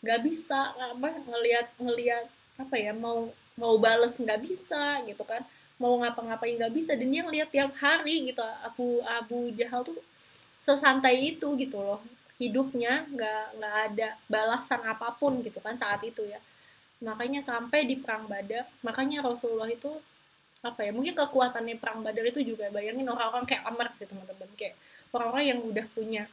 Nggak 0.03 0.21
bisa 0.27 0.75
apa 0.75 1.23
ngelihat 1.27 1.67
ngelihat 1.79 2.27
apa 2.59 2.75
ya 2.79 2.93
mau 2.95 3.31
mau 3.57 3.75
bales 3.77 4.17
nggak 4.17 4.41
bisa 4.43 5.03
gitu 5.05 5.23
kan 5.25 5.45
mau 5.83 5.99
ngapa-ngapain 5.99 6.55
nggak 6.55 6.75
bisa 6.79 6.95
dan 6.95 7.11
dia 7.11 7.27
ngeliat 7.27 7.51
tiap 7.51 7.75
hari 7.83 8.31
gitu 8.31 8.39
Abu 8.63 9.03
Abu 9.03 9.51
Jahal 9.59 9.83
tuh 9.83 9.99
sesantai 10.63 11.35
itu 11.35 11.59
gitu 11.59 11.83
loh. 11.83 11.99
Hidupnya 12.39 13.03
nggak 13.11 13.45
nggak 13.59 13.75
ada 13.91 14.09
balasan 14.31 14.79
apa 14.87 15.11
pun 15.19 15.43
gitu 15.43 15.59
kan 15.59 15.75
saat 15.75 15.99
itu 16.07 16.23
ya. 16.23 16.39
Makanya 17.03 17.43
sampai 17.43 17.83
di 17.83 17.99
perang 17.99 18.31
Badar 18.31 18.63
makanya 18.87 19.27
Rasulullah 19.27 19.67
itu 19.67 19.91
apa 20.63 20.87
ya 20.87 20.95
mungkin 20.95 21.19
kekuatannya 21.19 21.75
perang 21.83 22.07
Badar 22.07 22.23
itu 22.31 22.41
juga 22.47 22.71
bayangin 22.71 23.11
orang-orang 23.11 23.43
kayak 23.43 23.67
Amr 23.67 23.91
sih 23.99 24.07
teman-teman 24.07 24.47
kayak 24.55 24.79
orang-orang 25.11 25.47
yang 25.51 25.61
udah 25.67 25.87
punya 25.91 26.25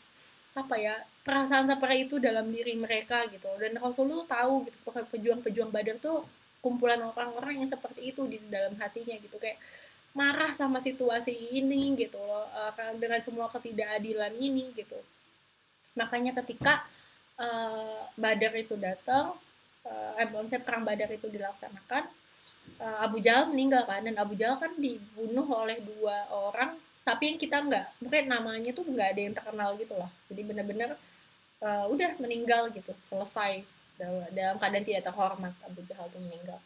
apa 0.54 0.76
ya 0.78 0.93
perasaan 1.26 1.66
seperti 1.66 2.06
itu 2.06 2.16
dalam 2.22 2.54
diri 2.54 2.78
mereka 2.78 3.26
gitu. 3.34 3.50
Dan 3.58 3.82
Rasulullah 3.82 4.30
tahu 4.30 4.70
gitu 4.70 4.78
pejuang-pejuang 4.86 5.74
Badar 5.74 5.97
tuh 5.97 6.22
kumpulan 6.60 6.99
orang-orang 6.99 7.64
yang 7.64 7.70
seperti 7.70 8.12
itu 8.12 8.28
di 8.28 8.38
dalam 8.47 8.76
hatinya 8.80 9.16
gitu. 9.20 9.39
Kayak 9.39 9.60
marah 10.14 10.51
sama 10.51 10.82
situasi 10.82 11.32
ini 11.53 11.93
gitu 11.95 12.18
loh 12.18 12.49
uh, 12.49 12.74
dengan 12.97 13.22
semua 13.22 13.47
ketidakadilan 13.47 14.34
ini 14.36 14.74
gitu. 14.74 14.97
Makanya 15.95 16.34
ketika 16.43 16.84
uh, 17.38 18.10
Badar 18.18 18.53
itu 18.57 18.76
datang 18.76 19.38
uh, 19.86 20.12
eh 20.20 20.28
misalnya 20.28 20.66
perang 20.66 20.84
Badar 20.84 21.10
itu 21.14 21.30
dilaksanakan 21.30 22.03
uh, 22.82 22.97
Abu 23.05 23.22
Jahal 23.22 23.53
meninggal 23.53 23.86
kan. 23.86 24.01
Dan 24.01 24.18
Abu 24.18 24.34
Jahal 24.34 24.57
kan 24.57 24.74
dibunuh 24.76 25.45
oleh 25.45 25.80
dua 25.82 26.28
orang 26.30 26.76
tapi 27.07 27.34
yang 27.34 27.39
kita 27.41 27.57
nggak 27.66 28.05
mungkin 28.05 28.24
namanya 28.30 28.70
tuh 28.70 28.86
nggak 28.86 29.18
ada 29.18 29.22
yang 29.22 29.34
terkenal 29.34 29.70
gitu 29.78 29.93
loh. 29.97 30.12
Jadi 30.30 30.41
benar-benar 30.45 30.97
uh, 31.64 31.86
udah 31.89 32.18
meninggal 32.20 32.70
gitu 32.74 32.91
selesai 33.05 33.64
dalam 34.00 34.56
keadaan 34.56 34.86
tidak 34.88 35.04
terhormat 35.12 35.54
Abu 35.68 35.84
Jahal 35.86 36.08
itu 36.08 36.20
meninggal. 36.24 36.60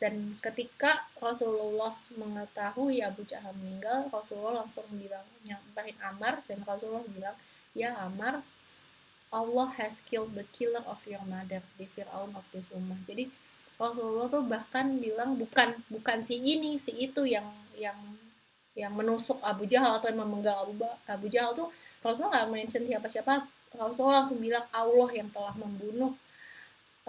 Dan 0.00 0.40
ketika 0.40 1.04
Rasulullah 1.20 1.92
mengetahui 2.16 3.04
Abu 3.04 3.20
Jahal 3.28 3.52
meninggal 3.60 4.08
Rasulullah 4.08 4.64
langsung 4.64 4.88
bilang 4.96 5.28
nyamperin 5.44 6.00
Amar 6.00 6.40
dan 6.48 6.64
Rasulullah 6.64 7.04
bilang 7.04 7.36
ya 7.76 7.92
Amar 8.00 8.40
Allah 9.30 9.68
has 9.76 10.00
killed 10.08 10.32
the 10.34 10.48
killer 10.56 10.82
of 10.88 10.98
your 11.04 11.20
mother 11.28 11.60
the 11.76 11.84
Fir'aun 11.84 12.32
of 12.32 12.48
this 12.50 12.72
ummah. 12.72 12.96
Jadi 13.04 13.28
Rasulullah 13.76 14.26
tuh 14.32 14.40
bahkan 14.48 14.96
bilang 14.96 15.36
bukan 15.36 15.76
bukan 15.92 16.18
si 16.24 16.40
ini 16.40 16.80
si 16.80 16.96
itu 16.96 17.28
yang 17.28 17.46
yang 17.76 17.96
yang 18.72 18.96
menusuk 18.96 19.36
Abu 19.44 19.68
Jahal 19.68 20.00
atau 20.00 20.08
yang 20.08 20.24
memenggal 20.24 20.64
Abu, 20.64 20.80
Abu 21.04 21.26
Jahal 21.28 21.52
tuh. 21.52 21.68
Rasulullah 22.00 22.40
nggak 22.40 22.50
mention 22.56 22.82
siapa-siapa. 22.88 23.44
Rasulullah 23.76 24.24
langsung 24.24 24.40
bilang 24.40 24.64
Allah 24.72 25.08
yang 25.12 25.28
telah 25.28 25.52
membunuh 25.52 26.16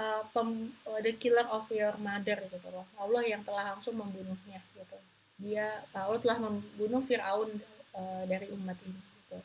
uh, 0.02 0.22
pem, 0.34 0.74
uh, 0.90 1.00
the 1.06 1.14
killer 1.22 1.46
of 1.54 1.70
your 1.70 1.94
mother 2.02 2.42
gitu 2.50 2.68
loh. 2.74 2.88
Allah 2.98 3.22
yang 3.22 3.46
telah 3.46 3.78
langsung 3.78 3.94
membunuhnya 3.94 4.58
gitu. 4.74 4.98
Dia 5.38 5.86
Allah 5.94 6.18
telah 6.18 6.38
membunuh 6.42 7.02
Fir'aun 7.06 7.50
uh, 7.94 8.24
dari 8.26 8.50
umat 8.50 8.78
ini 8.82 9.02
gitu. 9.22 9.38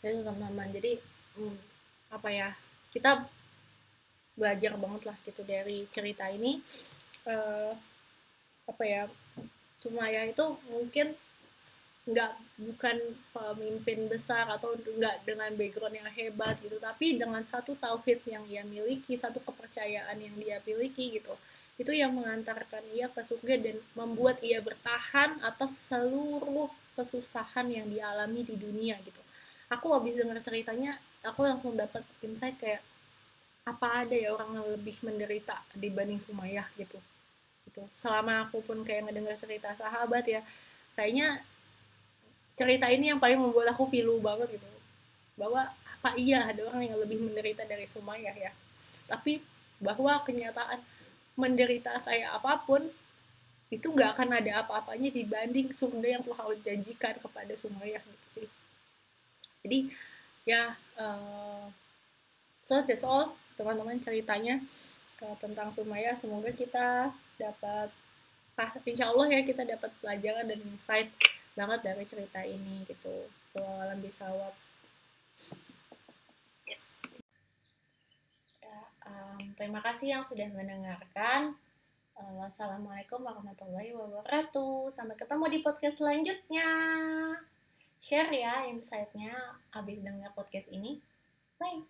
Jadi 0.00 0.14
teman-teman 0.22 0.70
jadi 0.70 0.92
hmm, 1.36 1.56
apa 2.14 2.28
ya 2.30 2.48
kita 2.94 3.26
belajar 4.38 4.72
banget 4.78 5.02
lah 5.10 5.16
gitu 5.26 5.42
dari 5.42 5.90
cerita 5.90 6.30
ini. 6.30 6.62
Uh, 7.26 7.74
apa 8.70 8.84
ya 8.86 9.02
Sumaya 9.80 10.28
itu 10.28 10.44
mungkin 10.70 11.16
nggak 12.08 12.32
bukan 12.56 12.96
pemimpin 13.32 14.08
besar 14.08 14.48
atau 14.48 14.72
nggak 14.72 15.24
dengan 15.28 15.52
background 15.52 16.00
yang 16.00 16.08
hebat 16.08 16.56
gitu 16.64 16.80
tapi 16.80 17.20
dengan 17.20 17.44
satu 17.44 17.76
tauhid 17.76 18.24
yang 18.24 18.44
ia 18.48 18.64
miliki 18.64 19.20
satu 19.20 19.36
kepercayaan 19.44 20.16
yang 20.16 20.34
dia 20.40 20.64
miliki 20.64 21.20
gitu 21.20 21.36
itu 21.80 21.96
yang 21.96 22.12
mengantarkan 22.12 22.84
ia 22.92 23.08
ke 23.08 23.24
surga 23.24 23.56
dan 23.56 23.76
membuat 23.96 24.36
ia 24.44 24.60
bertahan 24.60 25.40
atas 25.40 25.72
seluruh 25.88 26.68
kesusahan 26.92 27.72
yang 27.72 27.88
dialami 27.88 28.44
di 28.44 28.60
dunia 28.60 29.00
gitu. 29.00 29.16
Aku 29.72 29.96
habis 29.96 30.12
dengar 30.12 30.36
ceritanya 30.44 31.00
aku 31.24 31.40
langsung 31.48 31.72
dapat 31.72 32.04
insight 32.20 32.60
kayak 32.60 32.84
apa 33.64 34.04
ada 34.04 34.12
ya 34.12 34.36
orang 34.36 34.60
yang 34.60 34.68
lebih 34.76 35.00
menderita 35.00 35.56
dibanding 35.72 36.20
Sumayyah 36.20 36.68
gitu. 36.76 37.00
Gitu. 37.64 37.80
Selama 37.96 38.44
aku 38.44 38.60
pun 38.60 38.84
kayak 38.84 39.08
ngedengar 39.08 39.40
cerita 39.40 39.72
sahabat 39.72 40.28
ya 40.28 40.44
kayaknya 40.92 41.40
cerita 42.60 42.84
ini 42.92 43.08
yang 43.08 43.16
paling 43.16 43.40
membuat 43.40 43.72
aku 43.72 43.88
pilu 43.88 44.20
banget 44.20 44.60
gitu. 44.60 44.68
Bahwa 45.40 45.64
apa 45.72 46.10
iya 46.20 46.44
ada 46.44 46.60
orang 46.68 46.84
yang 46.84 47.00
lebih 47.00 47.16
menderita 47.24 47.64
dari 47.64 47.88
Sumayyah 47.88 48.36
ya. 48.36 48.52
Tapi 49.08 49.40
bahwa 49.80 50.20
kenyataan 50.20 50.84
menderita 51.40 51.96
kayak 52.04 52.36
apa 52.36 52.60
pun 52.68 52.84
itu 53.72 53.86
nggak 53.88 54.18
akan 54.18 54.28
ada 54.44 54.66
apa-apanya 54.66 55.08
dibanding 55.14 55.72
surga 55.72 56.18
yang 56.18 56.22
telah 56.26 56.52
janjikan 56.60 57.14
kepada 57.16 57.52
Sumayyah 57.56 58.02
gitu 58.04 58.26
sih. 58.42 58.48
Jadi 59.64 59.78
ya 60.44 60.76
uh, 61.00 61.64
so 62.60 62.82
that's 62.84 63.06
all 63.06 63.32
teman-teman 63.54 63.96
ceritanya 64.02 64.60
uh, 65.24 65.36
tentang 65.40 65.72
Sumayyah. 65.72 66.18
Semoga 66.18 66.52
kita 66.52 67.14
dapat 67.40 67.88
ah, 68.60 68.70
insya 68.84 69.08
Allah 69.08 69.26
ya 69.32 69.40
kita 69.46 69.64
dapat 69.64 69.88
pelajaran 70.04 70.44
dan 70.44 70.60
insight 70.60 71.08
banget 71.60 71.80
dari 71.84 72.04
cerita 72.08 72.40
ini 72.40 72.88
gitu. 72.88 73.28
Alam 73.60 74.00
bisawab 74.00 74.56
ya, 78.64 78.80
terima 79.60 79.84
kasih 79.84 80.16
yang 80.16 80.24
sudah 80.24 80.48
mendengarkan. 80.56 81.52
Uh, 82.16 82.32
wassalamualaikum 82.40 83.20
warahmatullahi 83.20 83.92
wabarakatuh. 83.92 84.92
Sampai 84.96 85.20
ketemu 85.20 85.44
di 85.52 85.58
podcast 85.60 86.00
selanjutnya. 86.00 86.68
Share 88.00 88.32
ya 88.32 88.64
insightnya 88.64 89.60
abis 89.76 90.00
dengar 90.00 90.32
podcast 90.32 90.72
ini. 90.72 91.04
Bye 91.60 91.84